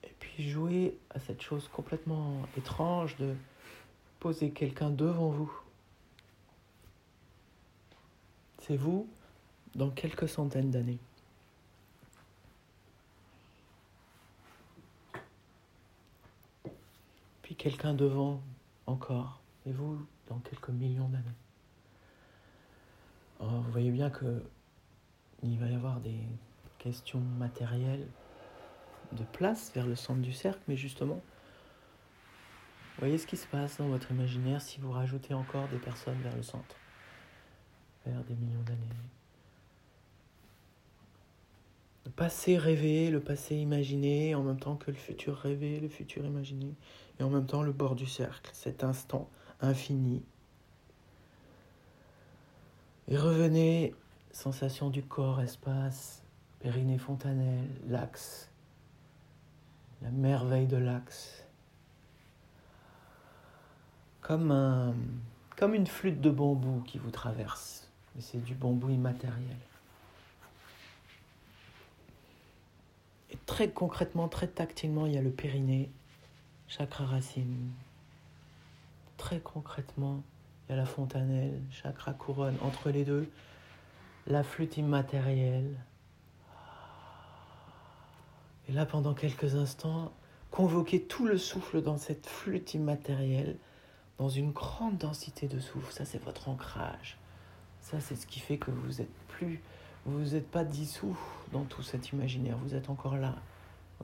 Et 0.02 0.14
puis 0.18 0.48
jouez 0.48 0.98
à 1.10 1.20
cette 1.20 1.40
chose 1.40 1.68
complètement 1.68 2.42
étrange 2.56 3.16
de 3.16 3.34
poser 4.18 4.50
quelqu'un 4.50 4.90
devant 4.90 5.30
vous. 5.30 5.52
C'est 8.58 8.76
vous 8.76 9.08
dans 9.74 9.90
quelques 9.90 10.28
centaines 10.28 10.70
d'années. 10.70 10.98
Quelqu'un 17.56 17.94
devant 17.94 18.42
encore, 18.86 19.40
et 19.66 19.72
vous 19.72 20.04
dans 20.28 20.38
quelques 20.38 20.70
millions 20.70 21.08
d'années. 21.08 21.24
vous 23.40 23.70
voyez 23.70 23.90
bien 23.90 24.10
que 24.10 24.42
il 25.42 25.58
va 25.58 25.66
y 25.66 25.74
avoir 25.74 26.00
des 26.00 26.20
questions 26.78 27.20
matérielles 27.38 28.06
de 29.12 29.24
place 29.24 29.72
vers 29.74 29.86
le 29.86 29.96
centre 29.96 30.20
du 30.20 30.32
cercle, 30.32 30.60
mais 30.68 30.76
justement, 30.76 31.20
voyez 32.98 33.18
ce 33.18 33.26
qui 33.26 33.36
se 33.36 33.46
passe 33.48 33.78
dans 33.78 33.88
votre 33.88 34.12
imaginaire 34.12 34.62
si 34.62 34.80
vous 34.80 34.92
rajoutez 34.92 35.34
encore 35.34 35.68
des 35.68 35.78
personnes 35.78 36.20
vers 36.22 36.36
le 36.36 36.42
centre, 36.42 36.76
vers 38.06 38.22
des 38.24 38.34
millions 38.34 38.62
d'années. 38.62 38.78
Le 42.04 42.10
passé 42.12 42.58
rêvé, 42.58 43.10
le 43.10 43.20
passé 43.20 43.56
imaginé, 43.56 44.34
en 44.34 44.42
même 44.42 44.58
temps 44.58 44.76
que 44.76 44.90
le 44.90 44.96
futur 44.96 45.36
rêvé, 45.36 45.80
le 45.80 45.88
futur 45.88 46.24
imaginé, 46.24 46.74
et 47.22 47.24
en 47.24 47.30
même 47.30 47.46
temps 47.46 47.62
le 47.62 47.70
bord 47.70 47.94
du 47.94 48.06
cercle, 48.06 48.50
cet 48.52 48.82
instant 48.82 49.30
infini. 49.60 50.24
Et 53.06 53.16
revenez, 53.16 53.94
sensation 54.32 54.90
du 54.90 55.04
corps, 55.04 55.40
espace, 55.40 56.24
périnée 56.58 56.98
fontanelle, 56.98 57.68
l'axe, 57.86 58.50
la 60.02 60.10
merveille 60.10 60.66
de 60.66 60.76
l'axe. 60.76 61.46
Comme, 64.20 64.50
un, 64.50 64.94
comme 65.56 65.74
une 65.74 65.86
flûte 65.86 66.20
de 66.20 66.30
bambou 66.30 66.82
qui 66.84 66.98
vous 66.98 67.10
traverse, 67.12 67.88
mais 68.16 68.20
c'est 68.20 68.42
du 68.42 68.54
bambou 68.54 68.90
immatériel. 68.90 69.58
Et 73.30 73.38
très 73.46 73.70
concrètement, 73.70 74.28
très 74.28 74.48
tactilement, 74.48 75.06
il 75.06 75.14
y 75.14 75.18
a 75.18 75.22
le 75.22 75.30
périnée, 75.30 75.88
chakra 76.76 77.04
racine. 77.04 77.70
Très 79.16 79.40
concrètement, 79.40 80.22
il 80.66 80.72
y 80.72 80.74
a 80.74 80.76
la 80.76 80.86
fontanelle, 80.86 81.60
chakra 81.70 82.12
couronne. 82.12 82.56
Entre 82.62 82.90
les 82.90 83.04
deux, 83.04 83.30
la 84.26 84.42
flûte 84.42 84.76
immatérielle. 84.76 85.76
Et 88.68 88.72
là, 88.72 88.86
pendant 88.86 89.12
quelques 89.12 89.54
instants, 89.54 90.12
convoquez 90.50 91.02
tout 91.02 91.26
le 91.26 91.36
souffle 91.36 91.82
dans 91.82 91.98
cette 91.98 92.26
flûte 92.26 92.74
immatérielle, 92.74 93.56
dans 94.18 94.28
une 94.28 94.52
grande 94.52 94.96
densité 94.96 95.48
de 95.48 95.58
souffle. 95.58 95.92
Ça, 95.92 96.04
c'est 96.04 96.22
votre 96.22 96.48
ancrage. 96.48 97.18
Ça, 97.80 98.00
c'est 98.00 98.16
ce 98.16 98.26
qui 98.26 98.40
fait 98.40 98.58
que 98.58 98.70
vous 98.70 99.00
êtes 99.00 99.12
plus 99.28 99.60
vous 100.04 100.34
n'êtes 100.34 100.50
pas 100.50 100.64
dissous 100.64 101.16
dans 101.52 101.64
tout 101.64 101.82
cet 101.82 102.10
imaginaire, 102.10 102.56
vous 102.58 102.74
êtes 102.74 102.90
encore 102.90 103.16
là. 103.16 103.36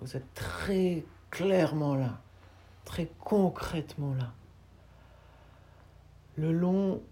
Vous 0.00 0.16
êtes 0.16 0.32
très 0.34 1.04
clairement 1.30 1.96
là, 1.96 2.20
très 2.88 3.10
concrètement 3.20 4.14
là. 4.14 4.32
Le 6.36 6.52
long 6.52 7.02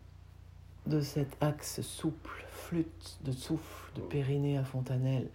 de 0.86 1.00
cet 1.00 1.36
axe 1.42 1.82
souple, 1.82 2.46
flûte 2.48 3.18
de 3.24 3.32
souffle 3.32 3.92
de 3.94 4.00
Périnée 4.00 4.56
à 4.56 4.64
Fontanelle, 4.64 5.28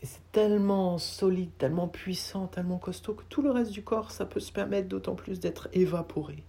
et 0.00 0.06
c'est 0.06 0.32
tellement 0.32 0.96
solide, 0.96 1.50
tellement 1.58 1.86
puissant, 1.86 2.46
tellement 2.46 2.78
costaud 2.78 3.12
que 3.12 3.24
tout 3.28 3.42
le 3.42 3.50
reste 3.50 3.72
du 3.72 3.82
corps, 3.82 4.10
ça 4.10 4.24
peut 4.24 4.40
se 4.40 4.52
permettre 4.52 4.88
d'autant 4.88 5.14
plus 5.14 5.38
d'être 5.38 5.68
évaporé. 5.74 6.42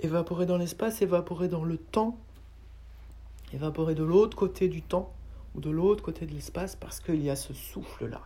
Évaporé 0.00 0.44
dans 0.44 0.58
l'espace, 0.58 1.02
évaporé 1.02 1.46
dans 1.48 1.64
le 1.64 1.76
temps, 1.76 2.18
évaporer 3.52 3.94
de 3.94 4.04
l'autre 4.04 4.36
côté 4.36 4.68
du 4.68 4.82
temps 4.82 5.12
ou 5.54 5.60
de 5.60 5.70
l'autre 5.70 6.02
côté 6.02 6.26
de 6.26 6.32
l'espace 6.32 6.74
parce 6.74 6.98
qu'il 7.00 7.22
y 7.22 7.30
a 7.30 7.36
ce 7.36 7.54
souffle-là. 7.54 8.22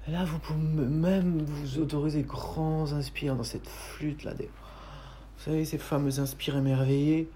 là, 0.11 0.25
vous 0.25 0.39
pouvez 0.39 0.59
même 0.59 1.41
vous 1.43 1.79
autoriser 1.79 2.23
grands 2.23 2.91
inspires 2.93 3.35
dans 3.35 3.43
cette 3.43 3.67
flûte-là. 3.67 4.33
Des... 4.33 4.45
Vous 4.45 5.43
savez, 5.45 5.65
ces 5.65 5.77
fameux 5.77 6.19
inspires 6.19 6.57
émerveillés. 6.57 7.29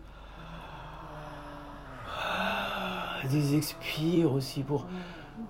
Des 3.31 3.55
expires 3.55 4.33
aussi 4.33 4.61
pour, 4.61 4.85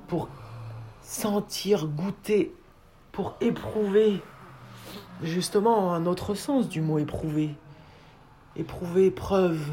pour 0.07 0.29
sentir, 1.01 1.87
goûter, 1.87 2.53
pour 3.11 3.35
éprouver 3.41 4.21
justement 5.21 5.93
un 5.93 6.05
autre 6.05 6.35
sens 6.35 6.69
du 6.69 6.79
mot 6.81 6.99
éprouver 6.99 7.55
éprouver 8.55 9.11
preuve 9.11 9.71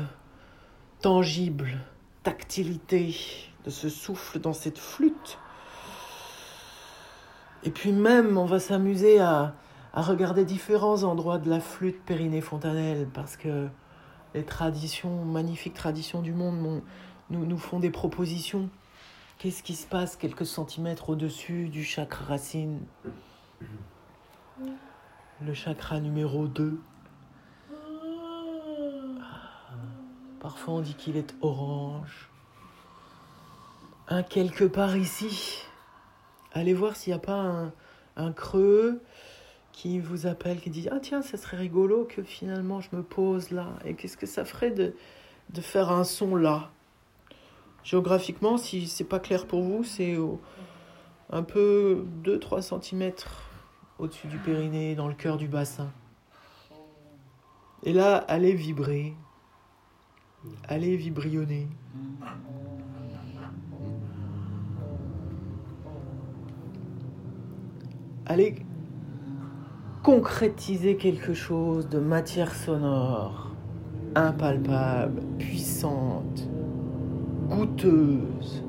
tangible, 1.00 1.80
tactilité 2.22 3.14
de 3.64 3.70
ce 3.70 3.88
souffle 3.88 4.40
dans 4.40 4.52
cette 4.52 4.78
flûte. 4.78 5.38
Et 7.64 7.70
puis 7.70 7.92
même, 7.92 8.38
on 8.38 8.44
va 8.44 8.58
s'amuser 8.58 9.20
à, 9.20 9.54
regarder 9.94 10.44
différents 10.44 11.04
endroits 11.04 11.38
de 11.38 11.48
la 11.48 11.60
flûte 11.60 12.02
Périnée 12.04 12.40
Fontanelle, 12.40 13.08
parce 13.12 13.36
que 13.36 13.68
les 14.34 14.44
traditions, 14.44 15.24
magnifiques 15.24 15.74
traditions 15.74 16.22
du 16.22 16.32
monde, 16.32 16.82
nous, 17.30 17.58
font 17.58 17.78
des 17.78 17.90
propositions. 17.90 18.68
Qu'est-ce 19.38 19.62
qui 19.62 19.74
se 19.74 19.86
passe 19.86 20.16
quelques 20.16 20.46
centimètres 20.46 21.10
au-dessus 21.10 21.68
du 21.68 21.84
chakra 21.84 22.24
racine? 22.24 22.80
Le 25.40 25.54
chakra 25.54 26.00
numéro 26.00 26.46
2. 26.46 26.80
Parfois 30.40 30.74
on 30.74 30.80
dit 30.80 30.94
qu'il 30.94 31.16
est 31.16 31.34
orange. 31.40 32.28
Un 34.08 34.22
quelque 34.22 34.64
part 34.64 34.96
ici. 34.96 35.64
Allez 36.52 36.74
voir 36.74 36.96
s'il 36.96 37.12
n'y 37.12 37.16
a 37.16 37.20
pas 37.20 37.72
un, 38.16 38.32
creux 38.32 39.00
qui 39.72 39.98
vous 39.98 40.26
appelle, 40.26 40.60
qui 40.60 40.70
dit 40.70 40.88
Ah 40.90 41.00
tiens, 41.00 41.22
ça 41.22 41.36
serait 41.36 41.56
rigolo 41.56 42.04
que 42.04 42.22
finalement 42.22 42.80
je 42.80 42.94
me 42.94 43.02
pose 43.02 43.50
là. 43.50 43.68
Et 43.84 43.94
qu'est-ce 43.94 44.16
que 44.16 44.26
ça 44.26 44.44
ferait 44.44 44.70
de, 44.70 44.94
faire 45.60 45.90
un 45.90 46.04
son 46.04 46.36
là? 46.36 46.70
Géographiquement, 47.84 48.58
si 48.58 48.86
c'est 48.86 49.04
pas 49.04 49.18
clair 49.18 49.46
pour 49.46 49.62
vous, 49.62 49.82
c'est 49.82 50.16
un 51.30 51.42
peu 51.42 52.04
2-3 52.22 52.80
cm 52.80 53.12
au-dessus 53.98 54.26
du 54.28 54.38
périnée, 54.38 54.94
dans 54.94 55.08
le 55.08 55.14
cœur 55.14 55.36
du 55.36 55.48
bassin. 55.48 55.90
Et 57.84 57.92
là, 57.92 58.16
allez 58.28 58.52
vibrer, 58.52 59.16
Allez 60.68 60.96
vibrionner. 60.96 61.68
Allez 68.26 68.56
concrétiser 70.02 70.96
quelque 70.96 71.34
chose 71.34 71.88
de 71.88 71.98
matière 71.98 72.54
sonore, 72.54 73.50
impalpable, 74.14 75.22
puissante, 75.38 76.48
goûteuse. 77.48 78.64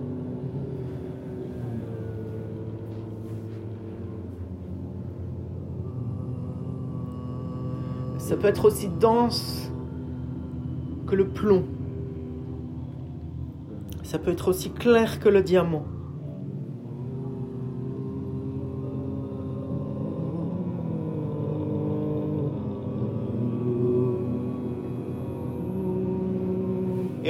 Ça 8.17 8.37
peut 8.37 8.47
être 8.47 8.65
aussi 8.65 8.87
dense 8.87 9.71
que 11.07 11.15
le 11.15 11.27
plomb. 11.27 11.65
Ça 14.03 14.19
peut 14.19 14.31
être 14.31 14.47
aussi 14.47 14.71
clair 14.71 15.19
que 15.19 15.29
le 15.29 15.41
diamant. 15.41 15.85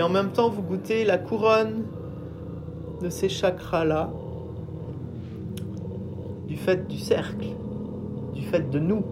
En 0.03 0.09
même 0.09 0.31
temps, 0.31 0.49
vous 0.49 0.61
goûtez 0.61 1.05
la 1.05 1.17
couronne 1.17 1.83
de 3.01 3.09
ces 3.09 3.29
chakras-là, 3.29 4.11
du 6.47 6.57
fait 6.57 6.87
du 6.87 6.99
cercle, 6.99 7.47
du 8.33 8.41
fait 8.41 8.69
de 8.69 8.79
nous. 8.79 9.03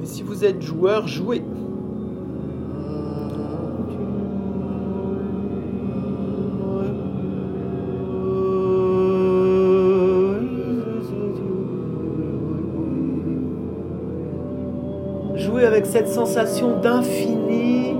Et 0.00 0.06
si 0.06 0.22
vous 0.22 0.44
êtes 0.44 0.62
joueur, 0.62 1.08
jouez. 1.08 1.42
Cette 15.90 16.06
sensation 16.06 16.78
d'infini 16.78 17.96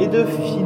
et 0.00 0.06
de 0.06 0.24
fini. 0.24 0.64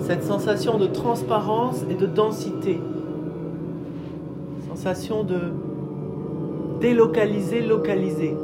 Cette 0.00 0.24
sensation 0.24 0.78
de 0.78 0.86
transparence 0.86 1.84
et 1.90 1.94
de 1.94 2.06
densité. 2.06 2.80
Sensation 4.70 5.24
de 5.24 5.52
délocaliser, 6.80 7.60
localiser. 7.60 8.34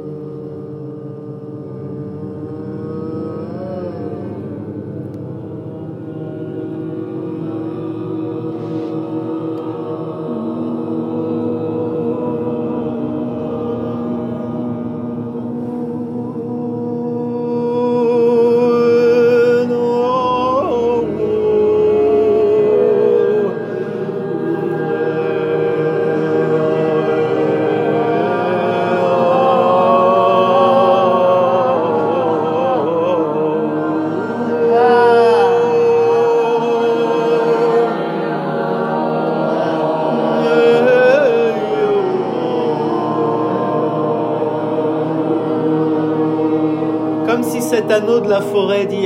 La 48.31 48.39
forêt 48.39 48.85
d'hier, 48.85 49.00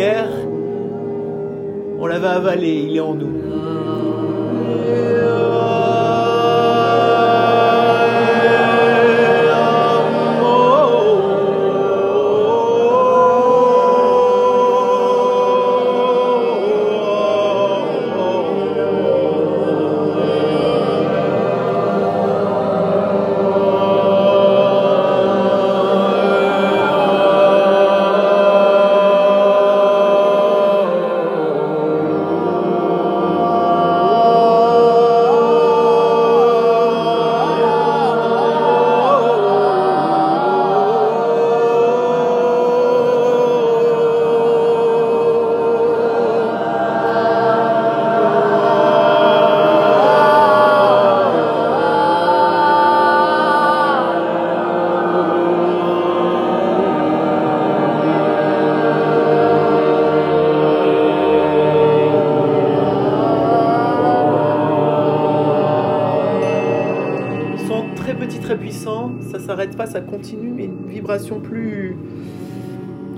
s'arrête 69.76 69.78
pas, 69.78 69.86
ça 69.88 70.02
continue, 70.02 70.52
mais 70.52 70.66
une 70.66 70.88
vibration 70.88 71.40
plus 71.40 71.96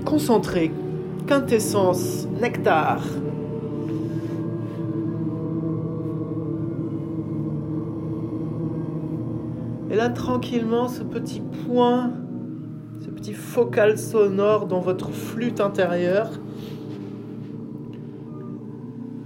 concentrée, 0.04 0.70
quintessence, 1.26 2.26
nectar. 2.40 3.02
Et 9.90 9.96
là, 9.96 10.10
tranquillement, 10.10 10.88
ce 10.88 11.02
petit 11.02 11.42
point, 11.66 12.12
ce 13.00 13.08
petit 13.08 13.32
focal 13.32 13.98
sonore 13.98 14.66
dans 14.66 14.80
votre 14.80 15.10
flûte 15.10 15.60
intérieure, 15.60 16.30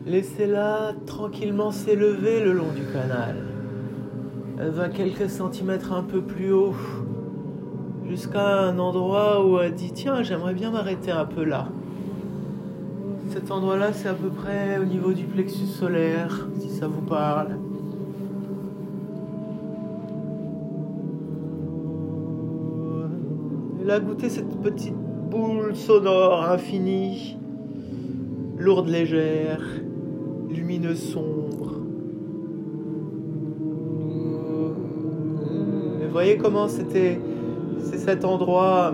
laissez-la 0.07 0.93
tranquillement 1.07 1.73
s'élever 1.73 2.45
le 2.45 2.53
long 2.53 2.73
du 2.75 2.85
canal. 2.93 3.37
Elle 4.61 4.71
va 4.71 4.89
quelques 4.89 5.29
centimètres 5.29 5.93
un 5.93 6.05
peu 6.05 6.21
plus 6.21 6.53
haut, 6.53 6.75
jusqu'à 8.13 8.59
un 8.69 8.79
endroit 8.79 9.43
où 9.43 9.59
elle 9.59 9.73
dit 9.73 9.91
Tiens, 9.91 10.23
j'aimerais 10.23 10.53
bien 10.53 10.71
m'arrêter 10.71 11.11
un 11.11 11.25
peu 11.25 11.45
là. 11.45 11.69
Cet 13.31 13.51
endroit-là, 13.51 13.95
c'est 13.95 14.09
à 14.09 14.13
peu 14.13 14.29
près 14.29 14.79
au 14.79 14.85
niveau 14.85 15.15
du 15.15 15.25
plexus 15.25 15.65
solaire, 15.65 16.47
si 16.59 16.69
ça 16.69 16.89
vous 16.89 17.01
parle. 17.01 17.57
Et 23.81 23.85
là, 23.87 23.99
goûtez 23.99 24.29
cette 24.29 24.61
petite 24.61 24.95
boule 25.31 25.75
sonore 25.75 26.45
infinie, 26.51 27.39
lourde, 28.59 28.89
légère, 28.89 29.63
lumineuse, 30.51 31.01
sombre. 31.01 31.81
Et 36.03 36.07
voyez 36.09 36.37
comment 36.37 36.69
c'était, 36.69 37.19
c'est 37.83 37.99
cet 37.99 38.25
endroit, 38.25 38.93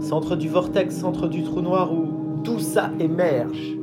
centre 0.00 0.36
du 0.36 0.48
vortex, 0.48 0.96
centre 0.96 1.28
du 1.28 1.42
trou 1.42 1.60
noir, 1.60 1.92
où 1.92 2.42
tout 2.42 2.58
ça 2.58 2.90
émerge. 2.98 3.76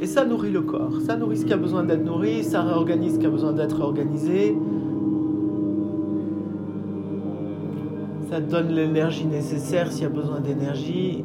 Et 0.00 0.06
ça 0.06 0.24
nourrit 0.24 0.50
le 0.50 0.62
corps, 0.62 1.00
ça 1.00 1.16
nourrit 1.16 1.38
ce 1.38 1.46
qui 1.46 1.52
a 1.52 1.56
besoin 1.56 1.84
d'être 1.84 2.04
nourri, 2.04 2.44
ça 2.44 2.62
réorganise 2.62 3.14
ce 3.14 3.18
qui 3.18 3.26
a 3.26 3.30
besoin 3.30 3.52
d'être 3.52 3.80
organisé. 3.80 4.56
Ça 8.30 8.40
donne 8.40 8.68
l'énergie 8.68 9.26
nécessaire 9.26 9.92
s'il 9.92 10.02
y 10.02 10.06
a 10.06 10.10
besoin 10.10 10.40
d'énergie. 10.40 11.24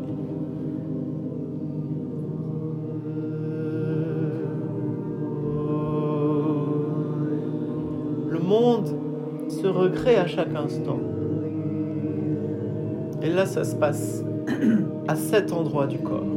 Le 8.30 8.40
monde 8.40 8.90
se 9.50 9.68
recrée 9.68 10.18
à 10.18 10.28
chaque 10.28 10.54
instant. 10.56 11.00
Et 13.22 13.30
là, 13.30 13.46
ça 13.46 13.64
se 13.64 13.76
passe 13.76 14.24
à 15.08 15.16
cet 15.16 15.52
endroit 15.52 15.88
du 15.88 16.00
corps. 16.00 16.29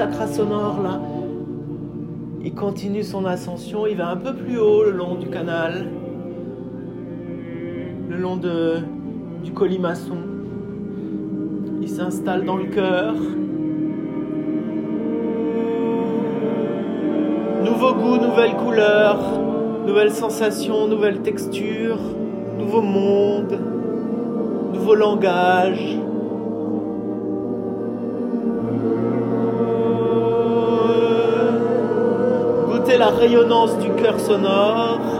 Chakra 0.00 0.26
sonore 0.26 0.80
là, 0.82 0.98
il 2.42 2.54
continue 2.54 3.02
son 3.02 3.26
ascension, 3.26 3.86
il 3.86 3.98
va 3.98 4.08
un 4.08 4.16
peu 4.16 4.34
plus 4.34 4.58
haut 4.58 4.82
le 4.82 4.92
long 4.92 5.16
du 5.16 5.28
canal, 5.28 5.90
le 8.08 8.16
long 8.16 8.38
de, 8.38 8.78
du 9.44 9.52
colimaçon. 9.52 10.16
Il 11.82 11.88
s'installe 11.90 12.46
dans 12.46 12.56
le 12.56 12.64
cœur. 12.64 13.12
Nouveau 17.62 17.92
goût, 17.92 18.16
nouvelle 18.16 18.56
couleur, 18.56 19.18
nouvelle 19.86 20.12
sensation, 20.12 20.88
nouvelle 20.88 21.20
texture, 21.20 21.98
nouveau 22.58 22.80
monde 22.80 23.58
nouveau 24.72 24.94
langage. 24.94 25.98
La 33.00 33.08
rayonnance 33.08 33.78
du 33.78 33.90
cœur 33.94 34.20
sonore. 34.20 35.19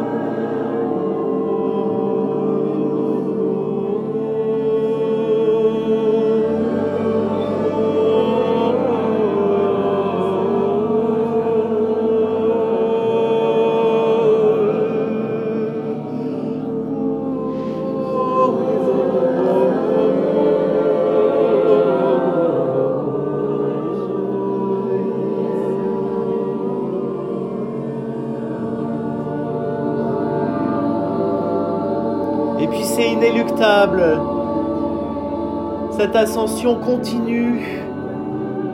Cette 36.12 36.22
ascension 36.22 36.74
continue, 36.74 37.60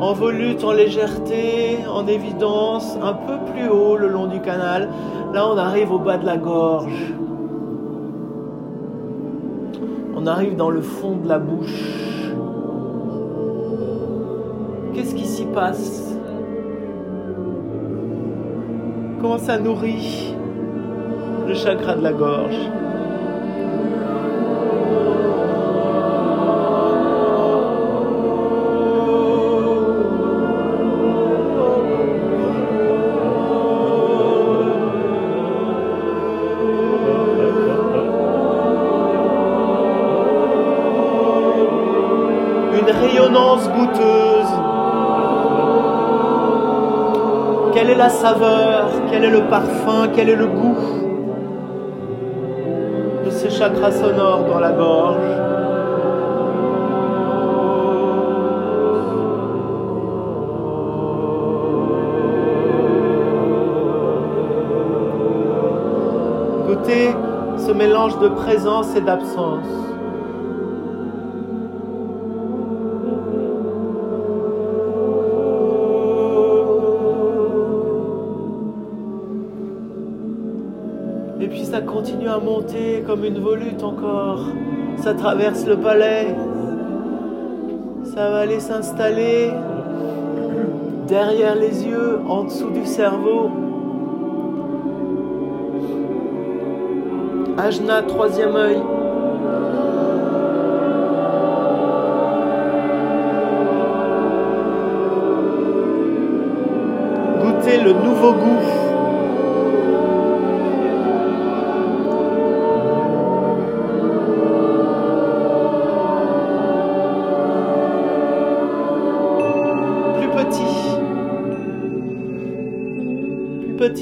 en 0.00 0.14
volute, 0.14 0.64
en 0.64 0.72
légèreté, 0.72 1.80
en 1.86 2.06
évidence, 2.06 2.96
un 3.02 3.12
peu 3.12 3.34
plus 3.52 3.68
haut 3.68 3.98
le 3.98 4.08
long 4.08 4.26
du 4.26 4.40
canal. 4.40 4.88
Là, 5.34 5.46
on 5.46 5.58
arrive 5.58 5.92
au 5.92 5.98
bas 5.98 6.16
de 6.16 6.24
la 6.24 6.38
gorge. 6.38 7.12
On 10.16 10.26
arrive 10.26 10.56
dans 10.56 10.70
le 10.70 10.80
fond 10.80 11.16
de 11.22 11.28
la 11.28 11.38
bouche. 11.38 12.32
Qu'est-ce 14.94 15.14
qui 15.14 15.26
s'y 15.26 15.44
passe? 15.44 16.18
Comment 19.20 19.36
ça 19.36 19.58
nourrit 19.58 20.34
le 21.46 21.52
chakra 21.52 21.96
de 21.96 22.02
la 22.02 22.14
gorge? 22.14 22.70
Est 47.96 47.98
la 47.98 48.08
saveur 48.08 48.90
Quel 49.10 49.24
est 49.24 49.30
le 49.30 49.42
parfum 49.42 50.08
Quel 50.14 50.28
est 50.28 50.36
le 50.36 50.46
goût 50.46 50.76
de 53.24 53.30
ce 53.30 53.48
chakra 53.48 53.90
sonore 53.90 54.44
dans 54.44 54.60
la 54.60 54.72
gorge 54.72 55.16
Goûtez 66.66 67.14
ce 67.58 67.72
mélange 67.72 68.18
de 68.18 68.28
présence 68.28 68.94
et 68.96 69.00
d'absence. 69.00 69.95
Continue 82.26 82.28
à 82.28 82.38
monter 82.38 83.04
comme 83.06 83.24
une 83.24 83.38
volute 83.38 83.82
encore. 83.82 84.46
Ça 84.98 85.14
traverse 85.14 85.66
le 85.66 85.76
palais. 85.76 86.34
Ça 88.04 88.30
va 88.30 88.38
aller 88.38 88.60
s'installer 88.60 89.50
derrière 91.06 91.54
les 91.54 91.86
yeux, 91.86 92.18
en 92.28 92.44
dessous 92.44 92.70
du 92.70 92.84
cerveau. 92.84 93.50
Ajna, 97.58 98.02
troisième 98.02 98.56
œil. 98.56 98.82
Goûtez 107.40 107.80
le 107.82 107.92
nouveau 107.92 108.32
goût. 108.32 108.85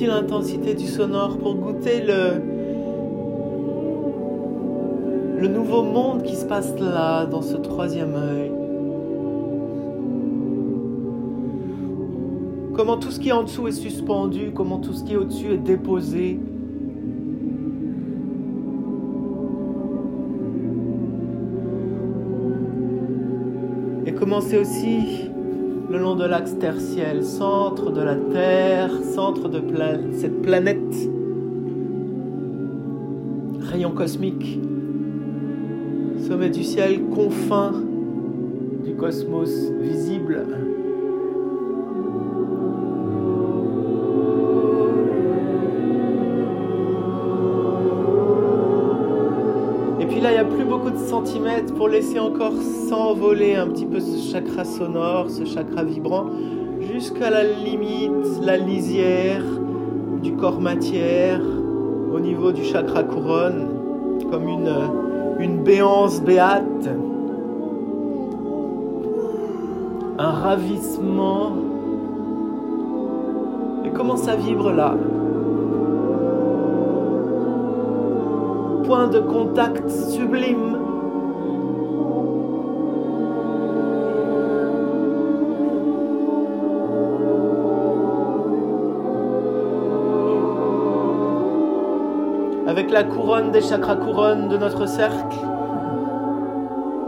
L'intensité 0.03 0.75
du 0.75 0.87
sonore 0.87 1.39
pour 1.39 1.55
goûter 1.55 2.03
le, 2.03 2.41
le 5.41 5.49
nouveau 5.49 5.83
monde 5.83 6.23
qui 6.25 6.35
se 6.35 6.45
passe 6.45 6.75
là, 6.79 7.25
dans 7.27 7.43
ce 7.43 7.57
troisième 7.57 8.15
œil? 8.15 8.51
Comment 12.75 12.97
tout 12.97 13.13
ce 13.13 13.21
qui 13.21 13.29
est 13.29 13.33
en 13.33 13.45
dessous 13.45 13.69
est 13.69 13.73
suspendu, 13.73 14.51
comment 14.53 14.79
tout 14.79 14.93
ce 14.93 15.05
qui 15.05 15.13
est 15.13 15.17
au-dessus 15.17 15.53
est 15.53 15.59
déposé? 15.59 16.41
Et 24.07 24.13
comment 24.13 24.41
c'est 24.41 24.59
aussi 24.59 25.31
le 25.95 26.01
long 26.01 26.17
de 26.17 26.25
l'axe 26.25 26.59
tertiel, 26.59 27.23
centre 27.23 27.93
de 27.93 28.01
la 28.01 28.17
Terre, 28.17 28.91
centre 29.15 29.49
de 29.49 29.63
cette 30.13 30.43
planète, 30.43 31.09
rayon 33.61 33.93
cosmique, 33.93 34.59
sommet 36.27 36.51
du 36.51 36.65
ciel, 36.65 37.01
confin 37.15 37.75
du 38.85 38.97
cosmos 38.97 39.71
visible. 39.81 40.64
Centimètres 50.99 51.75
pour 51.75 51.89
laisser 51.89 52.19
encore 52.19 52.55
s'envoler 52.89 53.55
un 53.55 53.67
petit 53.69 53.87
peu 53.87 54.01
ce 54.01 54.33
chakra 54.33 54.65
sonore, 54.65 55.31
ce 55.31 55.45
chakra 55.45 55.85
vibrant, 55.85 56.27
jusqu'à 56.93 57.31
la 57.31 57.45
limite, 57.45 58.41
la 58.43 58.57
lisière 58.57 59.45
du 60.23 60.33
corps 60.35 60.61
matière, 60.61 61.41
au 62.13 62.21
niveau 62.21 62.53
du 62.53 62.65
chakra 62.65 63.03
couronne, 63.03 63.69
comme 64.31 64.49
une, 64.49 64.73
une 65.41 65.63
béance 65.63 66.23
béate. 66.23 66.89
Un 70.19 70.31
ravissement. 70.31 71.53
Et 73.85 73.91
comment 73.91 74.17
ça 74.17 74.37
vibre 74.37 74.71
là? 74.71 74.95
Point 78.85 79.09
de 79.09 79.19
contact 79.19 79.91
sublime. 79.91 80.84
Avec 92.75 92.91
la 92.91 93.05
couronne 93.05 93.53
des 93.53 93.61
chakras 93.61 93.95
couronnes 93.95 94.49
de 94.49 94.57
notre 94.57 94.87
cercle, 94.87 95.37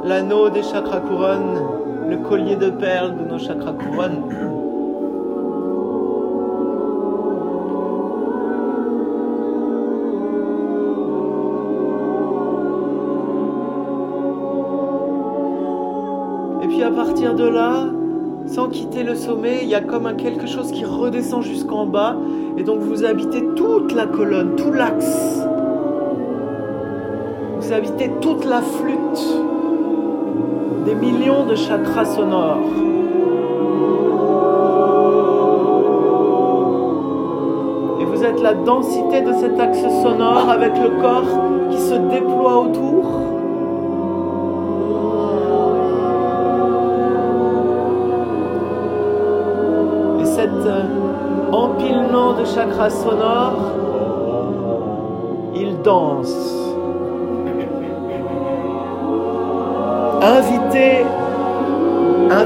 l'anneau 0.05 0.49
des 0.49 0.63
chakras 0.63 1.01
couronnes, 1.01 1.59
le 2.09 2.19
collier 2.19 2.55
de 2.55 2.71
perles 2.71 3.17
de 3.17 3.25
nos 3.29 3.41
chakras 3.41 3.73
couronnes. 3.73 4.23
de 17.35 17.49
là, 17.49 17.89
sans 18.47 18.69
quitter 18.69 19.03
le 19.03 19.17
sommet, 19.17 19.61
il 19.63 19.69
y 19.69 19.75
a 19.75 19.81
comme 19.81 20.07
un 20.07 20.15
quelque 20.15 20.47
chose 20.47 20.71
qui 20.71 20.85
redescend 20.85 21.43
jusqu'en 21.43 21.87
bas. 21.87 22.17
Et 22.57 22.63
donc 22.63 22.81
vous 22.81 23.05
habitez 23.05 23.45
toute 23.57 23.93
la 23.93 24.07
colonne, 24.07 24.55
tout 24.57 24.73
l'axe. 24.73 25.47
Vous 27.67 27.73
habitez 27.73 28.13
toute 28.21 28.45
la 28.45 28.63
flûte 28.63 29.43
des 30.85 30.95
millions 30.95 31.47
de 31.47 31.57
chakras 31.57 32.05
sonores. 32.05 32.61
Et 38.01 38.05
vous 38.05 38.23
êtes 38.23 38.41
la 38.41 38.55
densité 38.55 39.21
de 39.21 39.33
cet 39.33 39.59
axe 39.59 39.81
sonore 39.81 40.49
avec 40.49 40.75
le 40.81 40.91
corps 41.03 41.71
qui 41.73 41.79
se 41.79 41.95
déploie 41.95 42.61
autour. 42.61 43.05
empilement 51.53 52.35
de 52.35 52.45
chakras 52.45 52.91
sonores, 52.91 53.73
il 55.57 55.83
danse. 55.83 56.56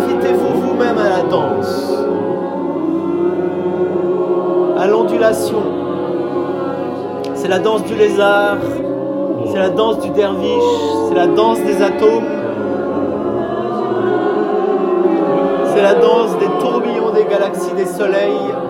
Invitez-vous 0.00 0.60
vous-même 0.60 0.98
à 0.98 1.08
la 1.08 1.22
danse, 1.22 1.92
à 4.78 4.86
l'ondulation. 4.86 5.62
C'est 7.34 7.48
la 7.48 7.58
danse 7.58 7.84
du 7.84 7.94
lézard, 7.94 8.58
c'est 9.46 9.58
la 9.58 9.70
danse 9.70 10.00
du 10.00 10.10
derviche, 10.10 10.72
c'est 11.08 11.14
la 11.14 11.26
danse 11.26 11.60
des 11.60 11.82
atomes, 11.82 12.28
c'est 15.74 15.82
la 15.82 15.94
danse 15.94 16.36
des 16.38 16.48
tourbillons 16.60 17.10
des 17.14 17.24
galaxies 17.24 17.74
des 17.76 17.86
soleils. 17.86 18.69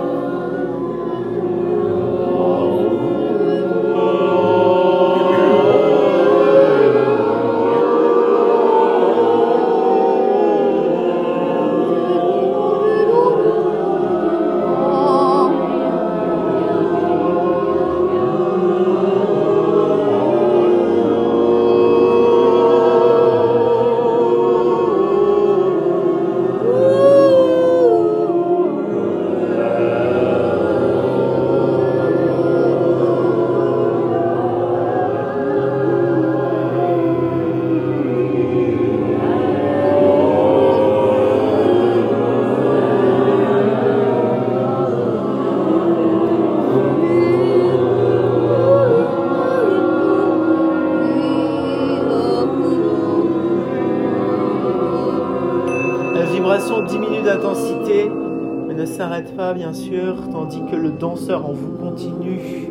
Bien 59.71 59.81
sûr, 59.81 60.29
tandis 60.33 60.63
que 60.69 60.75
le 60.75 60.91
danseur 60.91 61.47
en 61.47 61.53
vous 61.53 61.77
continue 61.79 62.71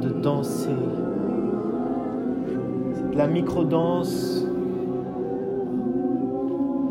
de 0.00 0.08
danser. 0.08 0.70
C'est 2.94 3.10
de 3.10 3.18
la 3.18 3.26
micro-danse, 3.26 4.46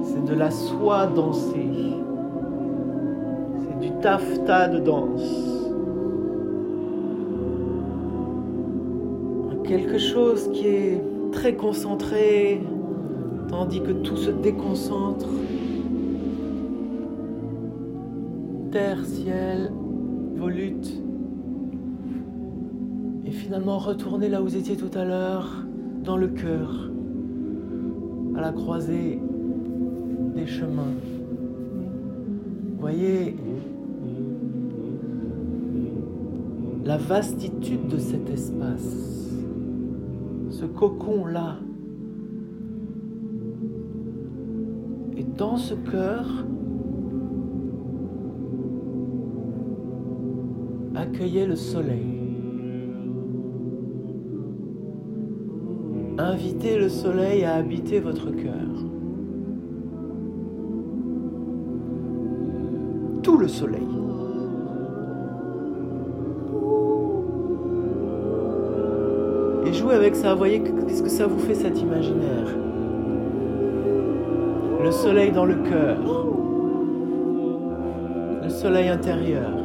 c'est 0.04 0.26
de 0.26 0.36
la 0.36 0.52
soie 0.52 1.08
dansée, 1.08 1.72
c'est 3.58 3.80
du 3.80 3.92
taffetas 4.00 4.68
de 4.68 4.80
danse. 4.80 5.56
Quelque 9.64 9.98
chose 9.98 10.52
qui 10.52 10.68
est 10.68 11.02
très 11.32 11.56
concentré, 11.56 12.62
tandis 13.50 13.82
que 13.82 13.92
tout 13.92 14.18
se 14.18 14.30
déconcentre. 14.30 15.28
Terre, 18.72 19.04
ciel, 19.06 19.72
volute. 20.36 21.02
Et 23.26 23.32
finalement 23.32 23.78
retourner 23.78 24.30
là 24.30 24.42
où 24.42 24.46
vous 24.46 24.58
étiez 24.58 24.76
tout 24.76 24.96
à 24.98 25.06
l'heure, 25.06 25.66
dans 26.04 26.18
le 26.18 26.28
cœur, 26.28 26.90
à 28.36 28.42
la 28.42 28.52
croisée 28.52 29.20
des 30.36 30.46
chemins. 30.46 30.94
Voyez 32.80 33.36
la 36.86 36.98
vastitude 36.98 37.88
de 37.88 37.98
cet 37.98 38.30
espace, 38.30 39.30
ce 40.50 40.66
cocon-là. 40.66 41.58
Et 45.18 45.26
dans 45.38 45.58
ce 45.58 45.74
cœur, 45.74 46.26
accueillez 51.10 51.46
le 51.46 51.56
soleil. 51.56 52.06
Invitez 56.18 56.78
le 56.78 56.90
soleil 56.90 57.44
à 57.46 57.56
habiter 57.56 58.00
votre 58.00 58.30
cœur. 58.32 58.54
Tout 63.24 63.38
le 63.38 63.48
soleil. 63.48 63.88
Et 69.66 69.74
jouez 69.74 69.96
avec 69.96 70.16
ça, 70.16 70.36
voyez 70.36 70.62
qu'est-ce 70.62 71.04
que 71.04 71.10
ça 71.10 71.28
vous 71.28 71.40
fait 71.40 71.56
cet 71.56 71.80
imaginaire. 71.80 72.48
Le 74.84 74.92
soleil 74.92 75.32
dans 75.32 75.46
le 75.46 75.56
cœur. 75.56 75.98
Le 78.44 78.50
soleil 78.50 78.90
intérieur. 78.90 79.59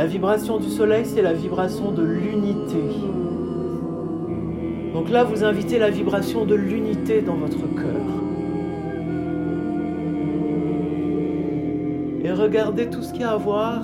La 0.00 0.06
vibration 0.06 0.56
du 0.56 0.70
soleil, 0.70 1.04
c'est 1.04 1.20
la 1.20 1.34
vibration 1.34 1.92
de 1.92 2.02
l'unité. 2.02 2.82
Donc 4.94 5.10
là, 5.10 5.24
vous 5.24 5.44
invitez 5.44 5.78
la 5.78 5.90
vibration 5.90 6.46
de 6.46 6.54
l'unité 6.54 7.20
dans 7.20 7.34
votre 7.34 7.58
cœur. 7.74 8.06
Et 12.24 12.32
regardez 12.32 12.88
tout 12.88 13.02
ce 13.02 13.12
qu'il 13.12 13.20
y 13.20 13.24
a 13.24 13.32
à 13.32 13.36
voir 13.36 13.82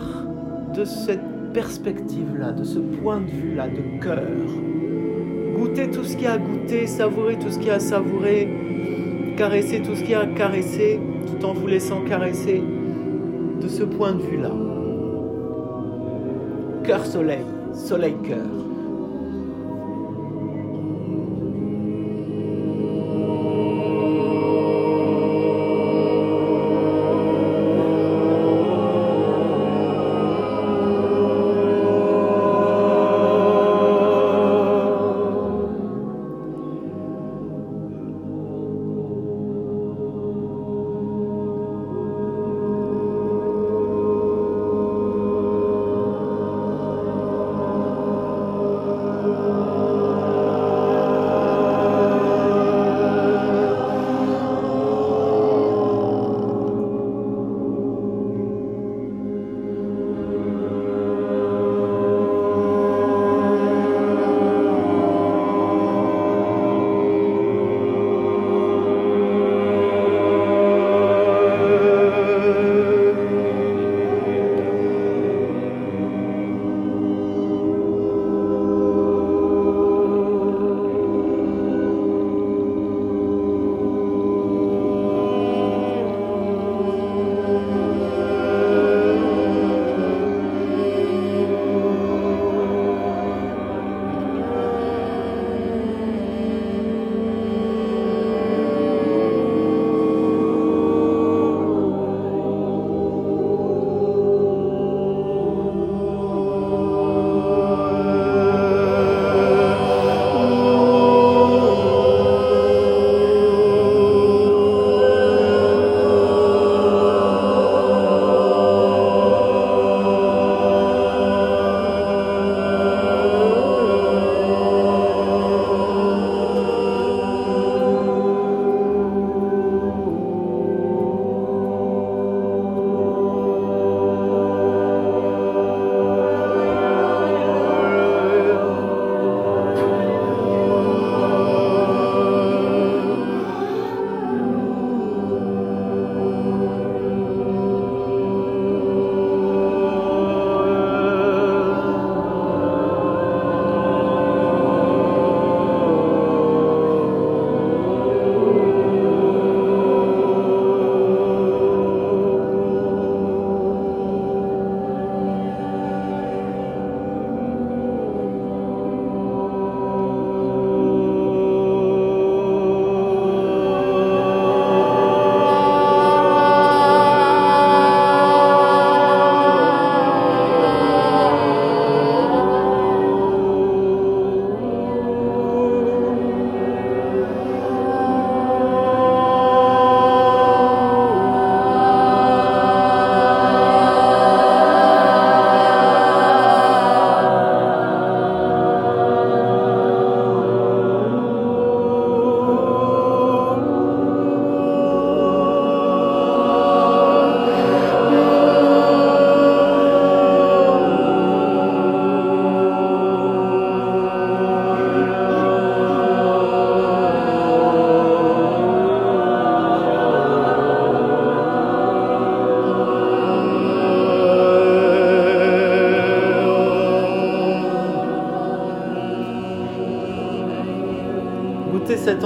de 0.75 0.87
cette 0.87 1.53
perspective-là, 1.53 2.53
de 2.53 2.65
ce 2.65 2.79
point 2.79 3.21
de 3.21 3.31
vue-là, 3.31 3.69
de 3.69 4.03
cœur. 4.03 4.23
Goûter 5.55 5.91
tout 5.91 6.05
ce 6.05 6.15
qu'il 6.17 6.25
y 6.25 6.29
a 6.29 6.33
à 6.33 6.39
goûter, 6.39 6.87
savourer 6.87 7.37
tout 7.39 7.51
ce 7.51 7.59
qu'il 7.59 7.69
y 7.69 7.71
a 7.71 7.75
à 7.75 7.79
savourer, 7.79 8.49
caresser 9.37 9.83
tout 9.83 9.95
ce 9.95 10.01
qu'il 10.01 10.13
y 10.13 10.15
a 10.15 10.21
à 10.21 10.27
caresser, 10.27 10.99
tout 11.27 11.45
en 11.45 11.53
vous 11.53 11.67
laissant 11.67 12.01
caresser 12.09 12.63
de 13.61 13.69
ce 13.69 13.83
point 13.83 14.15
de 14.15 14.23
vue-là. 14.23 14.53
Cœur-soleil, 16.87 17.45
soleil-cœur. 17.75 18.37
cet 18.47 18.76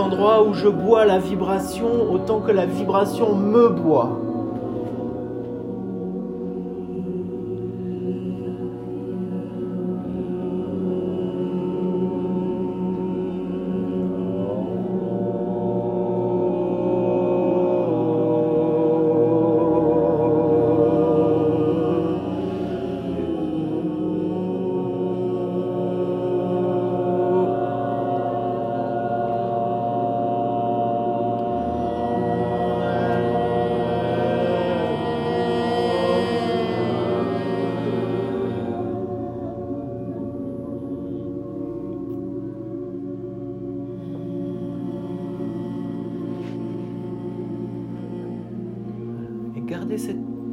endroit 0.00 0.42
où 0.42 0.54
je 0.54 0.68
bois 0.68 1.04
la 1.04 1.18
vibration 1.18 2.10
autant 2.10 2.40
que 2.40 2.50
la 2.50 2.66
vibration 2.66 3.34
me 3.34 3.68
boit. 3.68 4.19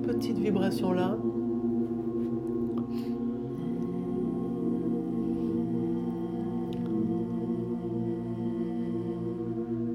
Petite 0.08 0.38
vibration-là. 0.38 1.18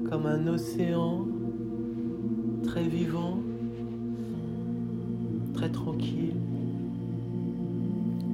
Comme 0.07 0.25
un 0.27 0.47
océan 0.47 1.25
très 2.63 2.83
vivant, 2.83 3.39
très 5.55 5.69
tranquille, 5.69 6.35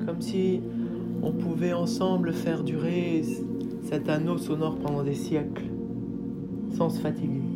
Comme 0.06 0.22
si 0.22 0.60
on 1.22 1.32
pouvait 1.32 1.74
ensemble 1.74 2.34
faire 2.34 2.64
durer 2.64 3.24
cet 3.84 4.10
anneau 4.10 4.38
sonore 4.38 4.78
pendant 4.78 5.04
des 5.04 5.14
siècles, 5.14 5.66
sans 6.76 6.90
se 6.90 7.00
fatiguer. 7.00 7.49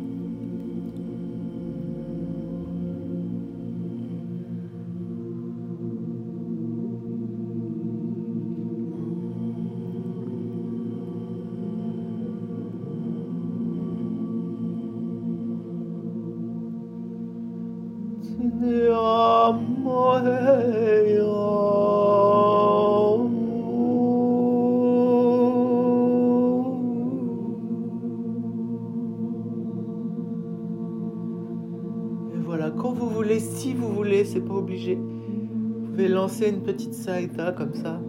Comme 37.52 37.74
ça 37.74 38.00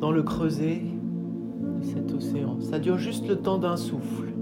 dans 0.00 0.12
le 0.12 0.22
creuset 0.22 0.82
de 1.80 1.82
cet 1.82 2.12
océan. 2.12 2.60
Ça 2.60 2.78
dure 2.78 2.98
juste 2.98 3.26
le 3.26 3.36
temps 3.36 3.56
d'un 3.56 3.76
souffle. 3.78 4.33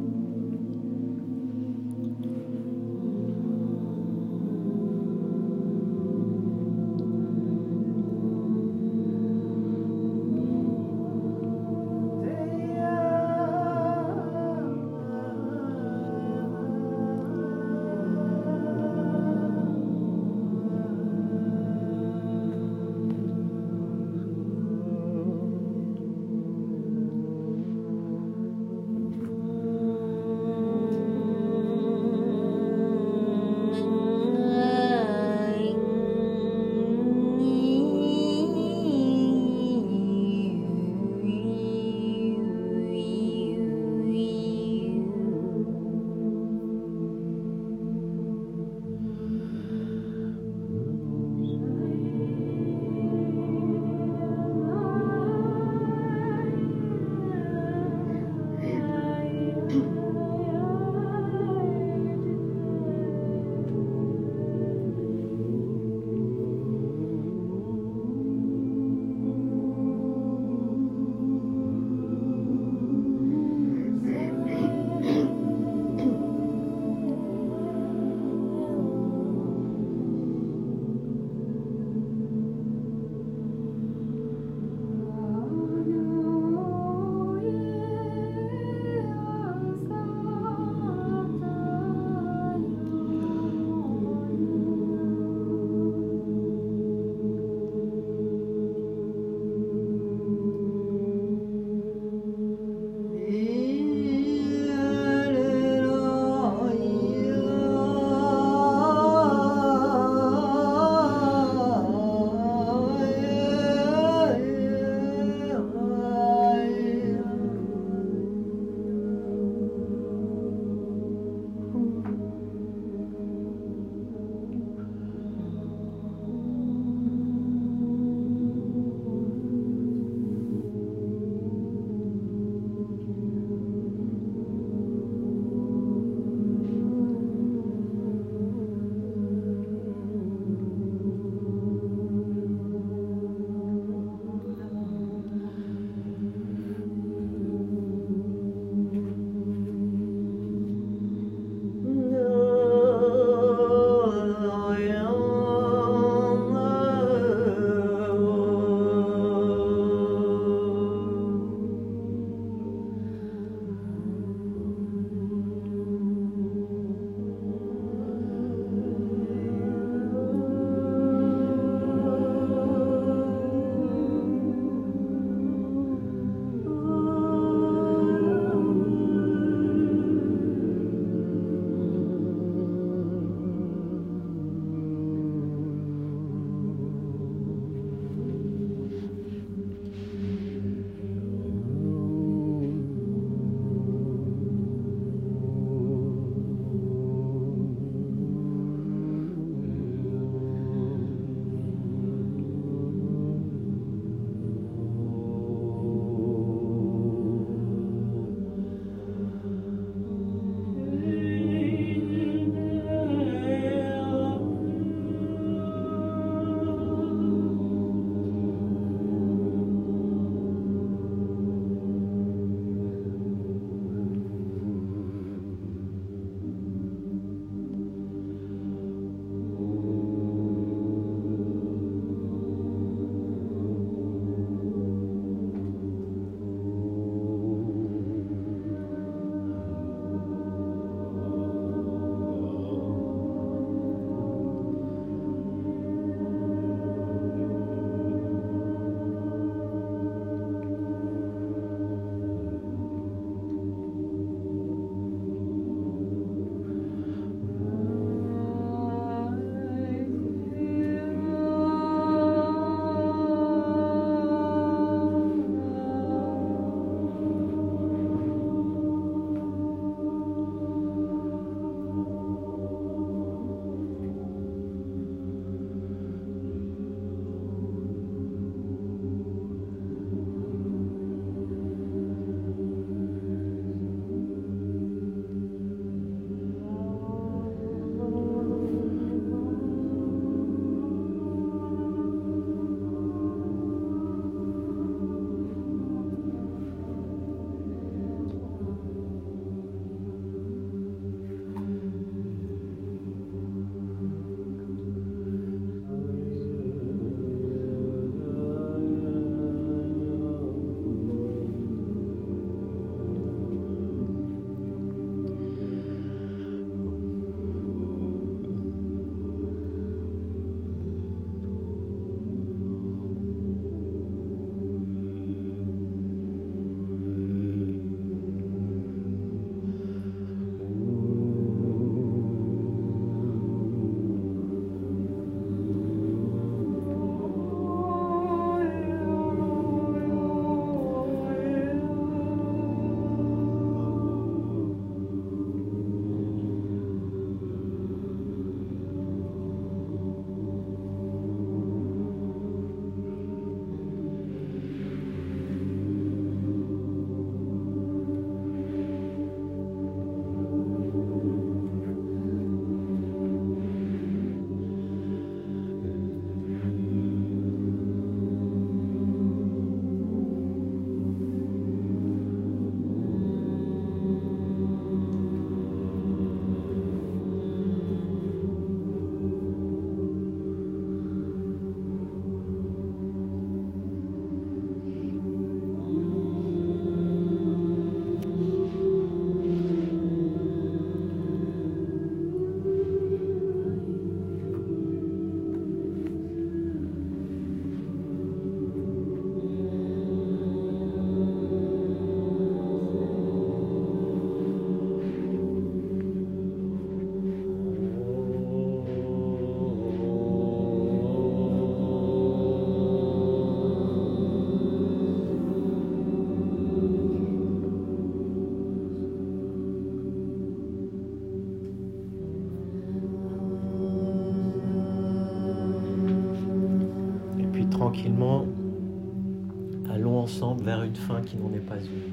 Fin 430.98 431.20
qui 431.22 431.36
n'en 431.36 431.52
est 431.54 431.66
pas 431.66 431.76
une. 431.76 432.11